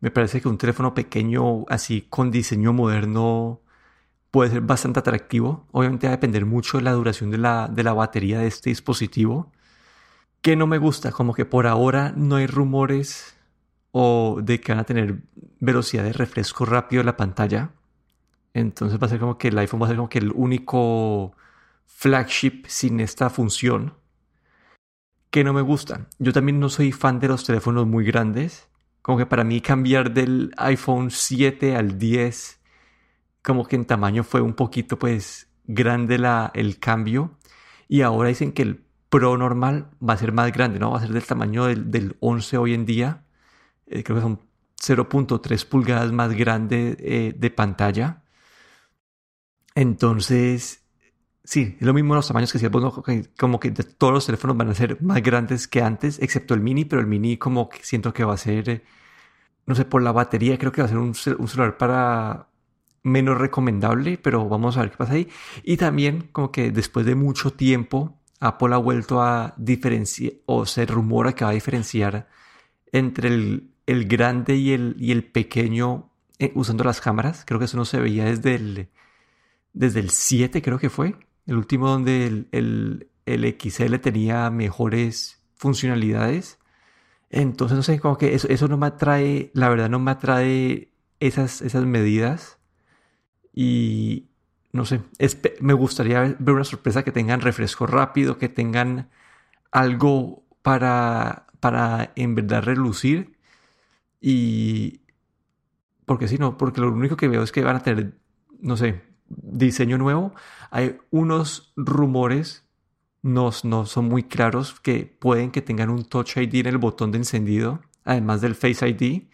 Me 0.00 0.10
parece 0.10 0.40
que 0.40 0.48
un 0.48 0.58
teléfono 0.58 0.92
pequeño, 0.92 1.66
así 1.68 2.02
con 2.10 2.32
diseño 2.32 2.72
moderno, 2.72 3.60
puede 4.32 4.50
ser 4.50 4.60
bastante 4.62 4.98
atractivo. 4.98 5.68
Obviamente 5.70 6.08
va 6.08 6.14
a 6.14 6.16
depender 6.16 6.46
mucho 6.46 6.78
de 6.78 6.82
la 6.82 6.94
duración 6.94 7.30
de 7.30 7.38
la, 7.38 7.68
de 7.68 7.84
la 7.84 7.92
batería 7.92 8.40
de 8.40 8.48
este 8.48 8.70
dispositivo. 8.70 9.52
Que 10.40 10.56
no 10.56 10.66
me 10.66 10.78
gusta, 10.78 11.10
como 11.10 11.34
que 11.34 11.44
por 11.44 11.66
ahora 11.66 12.12
no 12.16 12.36
hay 12.36 12.46
rumores 12.46 13.36
o 13.90 14.40
de 14.42 14.60
que 14.60 14.72
van 14.72 14.80
a 14.80 14.84
tener 14.84 15.18
velocidad 15.60 16.04
de 16.04 16.12
refresco 16.12 16.64
rápido 16.64 17.00
en 17.00 17.06
la 17.06 17.16
pantalla. 17.16 17.70
Entonces 18.54 19.00
va 19.00 19.06
a 19.06 19.10
ser 19.10 19.20
como 19.20 19.38
que 19.38 19.48
el 19.48 19.58
iPhone 19.58 19.80
va 19.82 19.86
a 19.86 19.88
ser 19.88 19.96
como 19.96 20.08
que 20.08 20.18
el 20.18 20.32
único 20.32 21.34
flagship 21.86 22.64
sin 22.66 23.00
esta 23.00 23.30
función 23.30 23.94
que 25.30 25.44
no 25.44 25.52
me 25.52 25.62
gusta. 25.62 26.06
Yo 26.18 26.32
también 26.32 26.60
no 26.60 26.68
soy 26.68 26.92
fan 26.92 27.20
de 27.20 27.28
los 27.28 27.44
teléfonos 27.44 27.86
muy 27.86 28.04
grandes. 28.04 28.68
Como 29.02 29.18
que 29.18 29.26
para 29.26 29.44
mí 29.44 29.60
cambiar 29.60 30.12
del 30.12 30.52
iPhone 30.56 31.10
7 31.10 31.76
al 31.76 31.98
10, 31.98 32.60
como 33.42 33.66
que 33.66 33.76
en 33.76 33.84
tamaño 33.84 34.24
fue 34.24 34.40
un 34.40 34.54
poquito 34.54 34.98
pues 34.98 35.48
grande 35.66 36.18
la, 36.18 36.50
el 36.54 36.78
cambio. 36.78 37.36
Y 37.88 38.02
ahora 38.02 38.28
dicen 38.28 38.52
que 38.52 38.62
el 38.62 38.84
Pro 39.08 39.36
normal 39.36 39.90
va 40.06 40.14
a 40.14 40.16
ser 40.18 40.32
más 40.32 40.52
grande, 40.52 40.78
¿no? 40.78 40.90
Va 40.90 40.98
a 40.98 41.00
ser 41.00 41.12
del 41.12 41.24
tamaño 41.24 41.64
del, 41.66 41.90
del 41.90 42.16
11 42.20 42.58
hoy 42.58 42.74
en 42.74 42.84
día. 42.84 43.24
Eh, 43.86 44.02
creo 44.02 44.16
que 44.16 44.22
son 44.22 44.40
0.3 44.80 45.66
pulgadas 45.66 46.12
más 46.12 46.32
grande 46.34 46.96
eh, 47.00 47.34
de 47.36 47.50
pantalla. 47.50 48.22
Entonces, 49.74 50.84
sí, 51.44 51.76
es 51.80 51.86
lo 51.86 51.94
mismo 51.94 52.14
los 52.14 52.26
tamaños 52.28 52.52
que 52.52 52.58
decía, 52.58 52.70
como 53.38 53.60
que 53.60 53.70
todos 53.70 54.12
los 54.12 54.26
teléfonos 54.26 54.56
van 54.56 54.70
a 54.70 54.74
ser 54.74 55.00
más 55.02 55.22
grandes 55.22 55.68
que 55.68 55.82
antes, 55.82 56.18
excepto 56.20 56.54
el 56.54 56.60
mini, 56.60 56.84
pero 56.84 57.00
el 57.00 57.06
mini 57.06 57.36
como 57.36 57.68
que 57.68 57.84
siento 57.84 58.12
que 58.12 58.24
va 58.24 58.34
a 58.34 58.36
ser, 58.36 58.84
no 59.66 59.74
sé, 59.74 59.84
por 59.84 60.02
la 60.02 60.12
batería 60.12 60.58
creo 60.58 60.72
que 60.72 60.82
va 60.82 60.86
a 60.86 60.88
ser 60.88 60.98
un, 60.98 61.14
un 61.38 61.48
celular 61.48 61.78
para 61.78 62.48
menos 63.02 63.38
recomendable, 63.38 64.18
pero 64.18 64.48
vamos 64.48 64.76
a 64.76 64.80
ver 64.82 64.90
qué 64.90 64.96
pasa 64.96 65.14
ahí. 65.14 65.28
Y 65.62 65.76
también 65.76 66.28
como 66.32 66.52
que 66.52 66.70
después 66.72 67.06
de 67.06 67.14
mucho 67.14 67.52
tiempo, 67.52 68.17
Apple 68.40 68.74
ha 68.74 68.78
vuelto 68.78 69.22
a 69.22 69.54
diferenciar, 69.56 70.32
o 70.46 70.66
se 70.66 70.86
rumora 70.86 71.34
que 71.34 71.44
va 71.44 71.50
a 71.50 71.54
diferenciar 71.54 72.28
entre 72.92 73.28
el 73.28 73.70
el 73.88 74.06
grande 74.06 74.54
y 74.54 74.72
el, 74.72 74.96
y 74.98 75.12
el 75.12 75.24
pequeño 75.24 76.10
eh, 76.38 76.52
usando 76.54 76.84
las 76.84 77.00
cámaras. 77.00 77.44
Creo 77.46 77.58
que 77.58 77.64
eso 77.64 77.78
no 77.78 77.86
se 77.86 77.98
veía 77.98 78.26
desde 78.26 78.54
el, 78.54 78.88
desde 79.72 80.00
el 80.00 80.10
7, 80.10 80.60
creo 80.60 80.78
que 80.78 80.90
fue. 80.90 81.16
El 81.46 81.56
último 81.56 81.88
donde 81.88 82.26
el, 82.52 83.08
el, 83.24 83.58
XL 83.58 83.96
tenía 83.96 84.50
mejores 84.50 85.42
funcionalidades. 85.56 86.58
Entonces, 87.30 87.76
no 87.78 87.82
sé, 87.82 87.98
como 87.98 88.18
que 88.18 88.34
eso, 88.34 88.46
eso 88.48 88.68
no 88.68 88.76
me 88.76 88.88
atrae, 88.88 89.50
la 89.54 89.70
verdad 89.70 89.88
no 89.88 89.98
me 89.98 90.10
atrae 90.10 90.92
esas, 91.18 91.62
esas 91.62 91.86
medidas. 91.86 92.58
Y 93.54 94.27
no 94.72 94.84
sé, 94.84 95.00
me 95.60 95.72
gustaría 95.72 96.36
ver 96.38 96.54
una 96.54 96.64
sorpresa 96.64 97.02
que 97.02 97.12
tengan 97.12 97.40
refresco 97.40 97.86
rápido, 97.86 98.38
que 98.38 98.48
tengan 98.48 99.08
algo 99.70 100.44
para, 100.62 101.46
para 101.60 102.12
en 102.16 102.34
verdad 102.34 102.62
relucir 102.62 103.38
y. 104.20 105.00
Porque 106.06 106.28
si 106.28 106.38
no, 106.38 106.56
porque 106.56 106.80
lo 106.80 106.90
único 106.90 107.16
que 107.16 107.28
veo 107.28 107.42
es 107.42 107.52
que 107.52 107.62
van 107.62 107.76
a 107.76 107.82
tener, 107.82 108.18
no 108.60 108.76
sé, 108.76 109.02
diseño 109.28 109.98
nuevo. 109.98 110.34
Hay 110.70 110.98
unos 111.10 111.72
rumores, 111.76 112.66
no, 113.22 113.50
no 113.64 113.86
son 113.86 114.06
muy 114.06 114.22
claros, 114.22 114.80
que 114.80 115.04
pueden 115.04 115.50
que 115.50 115.62
tengan 115.62 115.90
un 115.90 116.04
Touch 116.04 116.38
ID 116.38 116.56
en 116.56 116.66
el 116.66 116.78
botón 116.78 117.12
de 117.12 117.18
encendido, 117.18 117.82
además 118.04 118.40
del 118.40 118.54
Face 118.54 118.88
ID. 118.88 119.28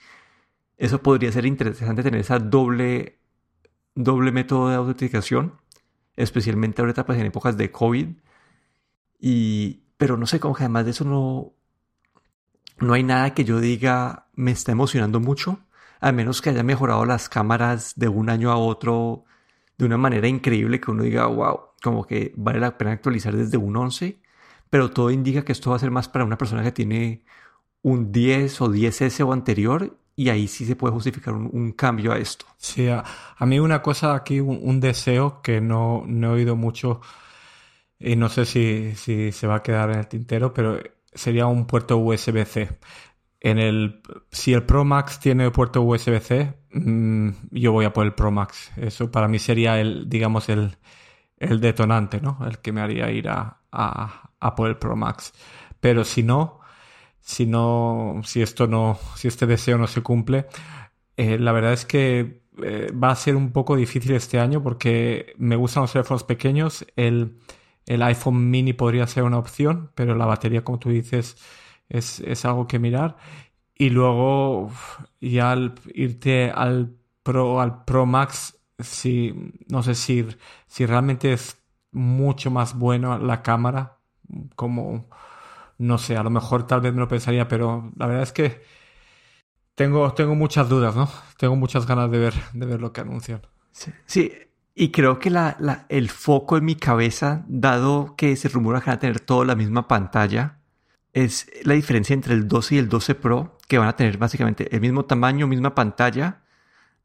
Eso 0.76 1.02
podría 1.02 1.30
ser 1.30 1.46
interesante 1.46 2.02
tener 2.02 2.20
esa 2.20 2.40
doble, 2.40 3.20
doble 3.94 4.32
método 4.32 4.68
de 4.68 4.76
autenticación, 4.76 5.54
especialmente 6.16 6.82
ahorita 6.82 7.06
pues 7.06 7.18
en 7.18 7.26
épocas 7.26 7.56
de 7.56 7.70
COVID. 7.70 8.08
Y, 9.20 9.84
pero 9.96 10.16
no 10.16 10.26
sé, 10.26 10.40
como 10.40 10.54
que 10.54 10.64
además 10.64 10.84
de 10.84 10.90
eso 10.92 11.04
no, 11.04 11.54
no 12.78 12.92
hay 12.94 13.02
nada 13.02 13.34
que 13.34 13.44
yo 13.44 13.60
diga 13.60 14.28
me 14.34 14.50
está 14.50 14.72
emocionando 14.72 15.20
mucho, 15.20 15.60
a 16.00 16.12
menos 16.12 16.42
que 16.42 16.50
haya 16.50 16.62
mejorado 16.62 17.04
las 17.06 17.28
cámaras 17.28 17.94
de 17.96 18.08
un 18.08 18.30
año 18.30 18.50
a 18.50 18.56
otro 18.56 19.24
de 19.78 19.86
una 19.86 19.96
manera 19.96 20.28
increíble 20.28 20.80
que 20.80 20.90
uno 20.90 21.02
diga, 21.02 21.26
wow, 21.26 21.60
como 21.82 22.06
que 22.06 22.32
vale 22.36 22.60
la 22.60 22.78
pena 22.78 22.92
actualizar 22.92 23.34
desde 23.36 23.56
un 23.56 23.76
11, 23.76 24.20
pero 24.70 24.90
todo 24.90 25.10
indica 25.10 25.44
que 25.44 25.52
esto 25.52 25.70
va 25.70 25.76
a 25.76 25.80
ser 25.80 25.90
más 25.90 26.08
para 26.08 26.24
una 26.24 26.38
persona 26.38 26.62
que 26.62 26.72
tiene 26.72 27.24
un 27.82 28.12
10 28.12 28.60
o 28.62 28.68
10S 28.68 29.24
o 29.26 29.32
anterior 29.32 29.98
y 30.16 30.28
ahí 30.28 30.48
sí 30.48 30.64
se 30.66 30.76
puede 30.76 30.94
justificar 30.94 31.34
un, 31.34 31.72
cambio 31.72 32.12
a 32.12 32.18
esto. 32.18 32.46
Sí, 32.56 32.88
a, 32.88 33.04
mí 33.40 33.58
una 33.58 33.82
cosa 33.82 34.14
aquí, 34.14 34.40
un, 34.40 34.80
deseo 34.80 35.42
que 35.42 35.60
no, 35.60 36.04
no, 36.06 36.28
he 36.28 36.34
oído 36.34 36.56
mucho 36.56 37.00
y 37.98 38.16
no 38.16 38.28
sé 38.28 38.44
si, 38.44 38.94
si 38.96 39.32
se 39.32 39.46
va 39.46 39.56
a 39.56 39.62
quedar 39.62 39.90
en 39.90 39.98
el 40.00 40.08
tintero, 40.08 40.52
pero 40.54 40.78
sería 41.12 41.46
un 41.46 41.66
puerto 41.66 41.98
USB-C. 41.98 42.78
En 43.40 43.58
el, 43.58 44.02
si 44.30 44.54
el 44.54 44.64
Pro 44.64 44.84
Max 44.84 45.20
tiene 45.20 45.50
puerto 45.50 45.82
USB-C, 45.82 46.54
mm, 46.72 47.30
yo 47.50 47.72
voy 47.72 47.84
a 47.84 47.92
por 47.92 48.04
el 48.06 48.14
Pro 48.14 48.30
Max. 48.30 48.72
Eso 48.76 49.10
para 49.10 49.28
mí 49.28 49.38
sería 49.38 49.80
el, 49.80 50.08
digamos, 50.08 50.48
el, 50.48 50.76
el 51.38 51.60
detonante, 51.60 52.20
¿no? 52.20 52.38
El 52.46 52.58
que 52.58 52.72
me 52.72 52.80
haría 52.80 53.10
ir 53.10 53.28
a, 53.28 53.58
a, 53.70 54.54
por 54.56 54.68
el 54.68 54.76
Pro 54.76 54.96
Max. 54.96 55.32
Pero 55.80 56.04
si 56.04 56.22
no, 56.22 56.60
si 57.24 57.46
no, 57.46 58.20
si 58.24 58.42
esto 58.42 58.66
no, 58.66 58.98
si 59.16 59.28
este 59.28 59.46
deseo 59.46 59.78
no 59.78 59.86
se 59.86 60.02
cumple, 60.02 60.46
eh, 61.16 61.38
la 61.38 61.52
verdad 61.52 61.72
es 61.72 61.86
que 61.86 62.42
eh, 62.62 62.92
va 62.92 63.10
a 63.10 63.16
ser 63.16 63.34
un 63.34 63.50
poco 63.50 63.76
difícil 63.76 64.12
este 64.12 64.38
año 64.38 64.62
porque 64.62 65.34
me 65.38 65.56
gustan 65.56 65.84
los 65.84 65.92
teléfonos 65.92 66.22
pequeños. 66.24 66.86
El, 66.96 67.38
el 67.86 68.02
iPhone 68.02 68.50
mini 68.50 68.74
podría 68.74 69.06
ser 69.06 69.22
una 69.24 69.38
opción, 69.38 69.90
pero 69.94 70.14
la 70.14 70.26
batería, 70.26 70.64
como 70.64 70.78
tú 70.78 70.90
dices, 70.90 71.36
es, 71.88 72.20
es 72.20 72.44
algo 72.44 72.66
que 72.66 72.78
mirar. 72.78 73.16
Y 73.74 73.90
luego, 73.90 74.70
ya 75.20 75.52
al 75.52 75.74
irte 75.94 76.50
al 76.50 76.94
Pro, 77.22 77.60
al 77.60 77.84
Pro 77.84 78.04
Max, 78.06 78.58
si, 78.78 79.34
no 79.68 79.82
sé 79.82 79.94
si, 79.94 80.26
si 80.66 80.84
realmente 80.84 81.32
es 81.32 81.58
mucho 81.90 82.50
más 82.50 82.78
bueno 82.78 83.18
la 83.18 83.42
cámara, 83.42 83.98
como, 84.56 85.08
no 85.78 85.98
sé, 85.98 86.16
a 86.16 86.22
lo 86.22 86.30
mejor 86.30 86.66
tal 86.66 86.80
vez 86.80 86.92
me 86.92 87.00
lo 87.00 87.08
pensaría, 87.08 87.48
pero 87.48 87.92
la 87.96 88.06
verdad 88.06 88.22
es 88.22 88.32
que 88.32 88.62
tengo, 89.74 90.12
tengo 90.14 90.34
muchas 90.34 90.68
dudas, 90.68 90.94
¿no? 90.94 91.08
Tengo 91.36 91.56
muchas 91.56 91.86
ganas 91.86 92.10
de 92.10 92.18
ver, 92.18 92.34
de 92.52 92.66
ver 92.66 92.80
lo 92.80 92.92
que 92.92 93.00
anuncian. 93.00 93.42
Sí, 94.06 94.32
y 94.74 94.90
creo 94.90 95.18
que 95.18 95.30
la, 95.30 95.86
el 95.88 96.10
foco 96.10 96.56
en 96.56 96.64
mi 96.64 96.74
cabeza, 96.74 97.44
dado 97.48 98.14
que 98.16 98.34
se 98.36 98.48
rumora 98.48 98.80
que 98.80 98.86
van 98.86 98.96
a 98.96 99.00
tener 99.00 99.20
toda 99.20 99.44
la 99.44 99.54
misma 99.54 99.86
pantalla, 99.86 100.58
es 101.12 101.48
la 101.62 101.74
diferencia 101.74 102.14
entre 102.14 102.34
el 102.34 102.48
12 102.48 102.74
y 102.74 102.78
el 102.78 102.88
12 102.88 103.14
Pro, 103.14 103.58
que 103.68 103.78
van 103.78 103.88
a 103.88 103.96
tener 103.96 104.18
básicamente 104.18 104.74
el 104.74 104.80
mismo 104.80 105.04
tamaño, 105.04 105.46
misma 105.46 105.74
pantalla. 105.74 106.42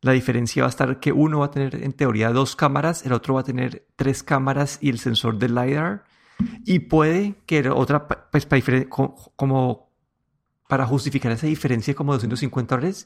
La 0.02 0.14
diferencia 0.14 0.64
va 0.64 0.68
a 0.68 0.70
estar 0.70 1.00
que 1.00 1.12
uno 1.12 1.40
va 1.40 1.48
a 1.48 1.52
tener 1.52 1.76
en 1.76 1.94
teoría 1.94 2.32
dos 2.32 2.56
cámaras, 2.56 3.06
el 3.06 3.14
otro 3.14 3.36
va 3.36 3.42
a 3.42 3.44
tener 3.44 3.86
tres 3.96 4.24
cámaras 4.24 4.80
y 4.82 4.90
el 4.90 4.98
sensor 4.98 5.38
de 5.38 5.50
LiDAR. 5.50 6.06
Y 6.66 6.80
puede 6.80 7.36
que 7.46 7.68
otra, 7.70 8.08
pues 8.08 8.46
para, 8.46 8.62
como 8.88 9.90
para 10.68 10.86
justificar 10.86 11.32
esa 11.32 11.48
diferencia 11.48 11.96
como 11.96 12.14
250 12.14 12.76
dólares, 12.76 13.06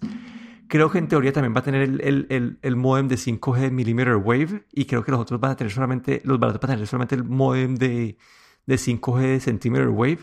creo 0.67 0.91
que 0.91 0.97
en 0.97 1.07
teoría 1.07 1.33
también 1.33 1.55
va 1.55 1.59
a 1.59 1.63
tener 1.63 1.81
el, 1.81 2.27
el, 2.29 2.57
el, 2.61 2.75
modem 2.75 3.07
de 3.07 3.15
5G 3.15 3.71
millimeter 3.71 4.15
wave 4.15 4.65
y 4.71 4.85
creo 4.85 5.03
que 5.03 5.11
los 5.11 5.19
otros 5.21 5.39
van 5.39 5.51
a 5.51 5.55
tener 5.55 5.71
solamente, 5.71 6.21
los 6.25 6.39
baratos 6.39 6.61
van 6.61 6.71
a 6.71 6.73
tener 6.75 6.87
solamente 6.87 7.15
el 7.15 7.23
modem 7.23 7.75
de, 7.75 8.17
de 8.65 8.75
5G 8.75 9.19
de 9.21 9.39
centimeter 9.39 9.89
wave. 9.89 10.19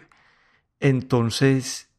Entonces, 0.80 1.90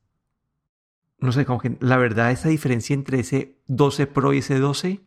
no 1.19 1.31
sé, 1.31 1.45
como 1.45 1.59
que 1.59 1.77
la 1.79 1.97
verdad 1.97 2.31
esa 2.31 2.49
diferencia 2.49 2.93
entre 2.93 3.19
ese 3.19 3.57
12 3.67 4.07
Pro 4.07 4.33
y 4.33 4.39
ese 4.39 4.59
12, 4.59 5.01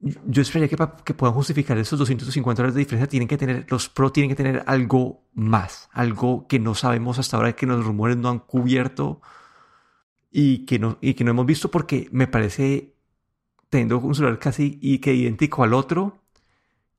yo 0.00 0.42
esperaría 0.42 0.68
que, 0.68 0.88
que 1.04 1.14
puedan 1.14 1.34
justificar 1.34 1.76
esos 1.78 1.98
250 1.98 2.62
dólares 2.62 2.74
de 2.74 2.80
diferencia, 2.80 3.08
tienen 3.08 3.28
que 3.28 3.36
tener, 3.36 3.66
los 3.68 3.88
Pro 3.88 4.10
tienen 4.10 4.30
que 4.30 4.36
tener 4.36 4.64
algo 4.66 5.24
más, 5.34 5.88
algo 5.92 6.46
que 6.48 6.58
no 6.58 6.74
sabemos 6.74 7.18
hasta 7.18 7.36
ahora, 7.36 7.54
que 7.54 7.66
los 7.66 7.84
rumores 7.84 8.16
no 8.16 8.30
han 8.30 8.38
cubierto 8.38 9.20
y 10.30 10.64
que 10.64 10.78
no, 10.78 10.98
y 11.00 11.14
que 11.14 11.24
no 11.24 11.32
hemos 11.32 11.46
visto 11.46 11.70
porque 11.70 12.08
me 12.12 12.26
parece 12.26 12.94
teniendo 13.68 13.98
un 13.98 14.14
celular 14.14 14.38
casi 14.38 14.78
y 14.80 14.98
que 14.98 15.14
idéntico 15.14 15.62
al 15.62 15.74
otro 15.74 16.22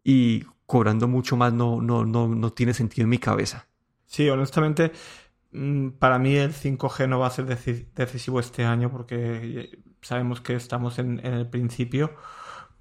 y 0.03 0.45
cobrando 0.65 1.07
mucho 1.07 1.35
más 1.35 1.51
no, 1.53 1.81
no, 1.81 2.05
no, 2.05 2.27
no 2.27 2.53
tiene 2.53 2.73
sentido 2.73 3.03
en 3.03 3.09
mi 3.09 3.17
cabeza. 3.17 3.67
Sí, 4.05 4.29
honestamente, 4.29 4.91
mm, 5.51 5.89
para 5.91 6.19
mí 6.19 6.35
el 6.35 6.53
5G 6.53 7.07
no 7.07 7.19
va 7.19 7.27
a 7.27 7.31
ser 7.31 7.45
decisivo 7.45 8.39
este 8.39 8.63
año 8.63 8.91
porque 8.91 9.79
sabemos 10.01 10.41
que 10.41 10.55
estamos 10.55 10.99
en, 10.99 11.19
el 11.19 11.47
principio, 11.47 12.11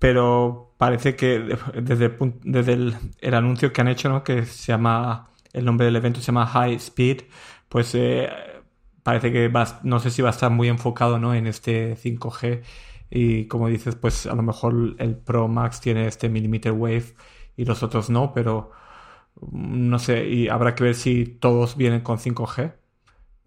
pero 0.01 0.75
parece 0.79 1.15
que 1.15 1.39
desde, 1.81 2.07
el, 2.07 2.35
desde 2.43 2.73
el, 2.73 3.35
anuncio 3.35 3.73
que 3.73 3.81
han 3.81 3.89
hecho, 3.89 4.09
¿no? 4.09 4.25
que 4.25 4.45
se 4.47 4.73
llama, 4.73 5.31
el 5.53 5.65
nombre 5.65 5.87
del 5.87 5.97
evento 5.97 6.21
se 6.21 6.27
llama 6.27 6.47
High 6.47 6.75
Speed, 6.75 7.23
pues 7.69 7.95
eh, 7.95 8.29
parece 9.05 9.33
que 9.33 9.49
va, 9.49 9.81
no 9.85 10.01
sé 10.01 10.11
si 10.11 10.23
va 10.23 10.31
a 10.31 10.33
estar 10.33 10.51
muy 10.51 10.69
enfocado 10.69 11.19
¿no? 11.21 11.35
en 11.35 11.47
este 11.47 11.97
5G 11.97 12.63
y 13.11 13.47
como 13.47 13.69
dices, 13.69 13.97
pues 13.97 14.27
a 14.27 14.35
lo 14.35 14.43
mejor 14.43 14.97
el 14.99 15.17
Pro 15.17 15.49
Max 15.49 15.81
tiene 15.81 16.07
este 16.07 16.29
millimeter 16.29 16.73
wave 16.73 17.15
y 17.57 17.65
los 17.65 17.83
otros 17.83 18.09
no, 18.11 18.33
pero 18.33 18.71
no 19.53 19.99
sé, 19.99 20.29
y 20.29 20.49
habrá 20.49 20.75
que 20.75 20.85
ver 20.85 20.95
si 20.95 21.27
todos 21.27 21.77
vienen 21.77 22.01
con 22.03 22.19
5G 22.19 22.75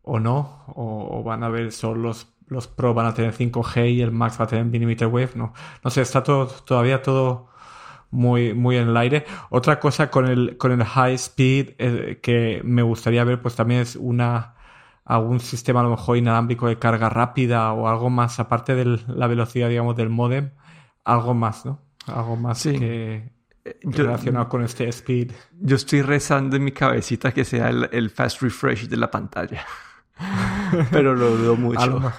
o 0.03 0.19
no, 0.19 0.65
o, 0.67 1.23
van 1.23 1.43
a 1.43 1.49
ver 1.49 1.71
solo 1.71 2.01
los, 2.01 2.32
los 2.47 2.67
Pro 2.67 2.93
van 2.93 3.05
a 3.05 3.13
tener 3.13 3.33
5G 3.33 3.91
y 3.91 4.01
el 4.01 4.11
Max 4.11 4.39
va 4.39 4.45
a 4.45 4.47
tener 4.47 4.65
millimeter 4.65 5.07
wave, 5.07 5.31
no, 5.35 5.53
no 5.83 5.89
sé, 5.89 6.01
está 6.01 6.23
todo, 6.23 6.47
todavía 6.47 7.01
todo 7.01 7.49
muy, 8.13 8.53
muy 8.53 8.77
en 8.77 8.89
el 8.89 8.97
aire. 8.97 9.25
Otra 9.49 9.79
cosa 9.79 10.09
con 10.09 10.27
el, 10.27 10.57
con 10.57 10.71
el 10.71 10.83
high 10.83 11.15
speed 11.15 11.71
eh, 11.79 12.19
que 12.21 12.61
me 12.63 12.83
gustaría 12.83 13.23
ver, 13.23 13.41
pues 13.41 13.55
también 13.55 13.81
es 13.81 13.95
una 13.95 14.53
algún 15.05 15.39
sistema 15.41 15.81
a 15.81 15.83
lo 15.83 15.89
mejor 15.89 16.17
inalámbrico 16.17 16.67
de 16.67 16.79
carga 16.79 17.09
rápida 17.09 17.73
o 17.73 17.89
algo 17.89 18.09
más, 18.09 18.39
aparte 18.39 18.75
de 18.75 18.99
la 19.07 19.27
velocidad, 19.27 19.67
digamos, 19.67 19.97
del 19.97 20.09
modem, 20.09 20.51
algo 21.03 21.33
más, 21.33 21.65
¿no? 21.65 21.81
Algo 22.07 22.37
más 22.37 22.63
que, 22.63 23.31
relacionado 23.81 24.47
con 24.47 24.63
este 24.63 24.87
speed. 24.89 25.31
Yo 25.59 25.75
estoy 25.75 26.01
rezando 26.01 26.55
en 26.55 26.63
mi 26.63 26.71
cabecita 26.71 27.33
que 27.33 27.43
sea 27.43 27.69
el, 27.69 28.09
fast 28.09 28.41
refresh 28.41 28.87
de 28.87 28.97
la 28.97 29.11
pantalla. 29.11 29.65
Pero 30.91 31.15
lo 31.15 31.35
dudo 31.35 31.55
mucho. 31.55 32.13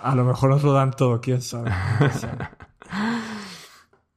A 0.00 0.14
lo, 0.14 0.24
mejor 0.24 0.50
nos 0.50 0.62
lo 0.62 0.72
dan 0.72 0.92
todo, 0.92 1.20
quién 1.20 1.42
sabe. 1.42 1.70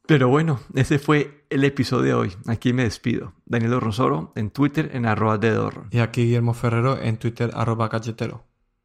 Pero 0.06 0.28
bueno, 0.28 0.60
ese 0.76 1.00
fue 1.00 1.46
el 1.50 1.64
episodio 1.64 2.04
de 2.04 2.14
hoy. 2.14 2.36
Aquí 2.48 2.74
me 2.74 2.84
despido. 2.84 3.34
Daniel 3.46 3.80
Rosoro 3.80 4.34
en 4.36 4.52
Twitter 4.52 4.92
en 4.94 5.06
arroba 5.06 5.38
de 5.38 5.70
Y 5.92 6.00
aquí 6.00 6.24
Guillermo 6.24 6.54
Ferrero 6.54 7.00
en 7.02 7.18
Twitter 7.18 7.52
arroba 7.54 7.88
galletero. 7.88 8.44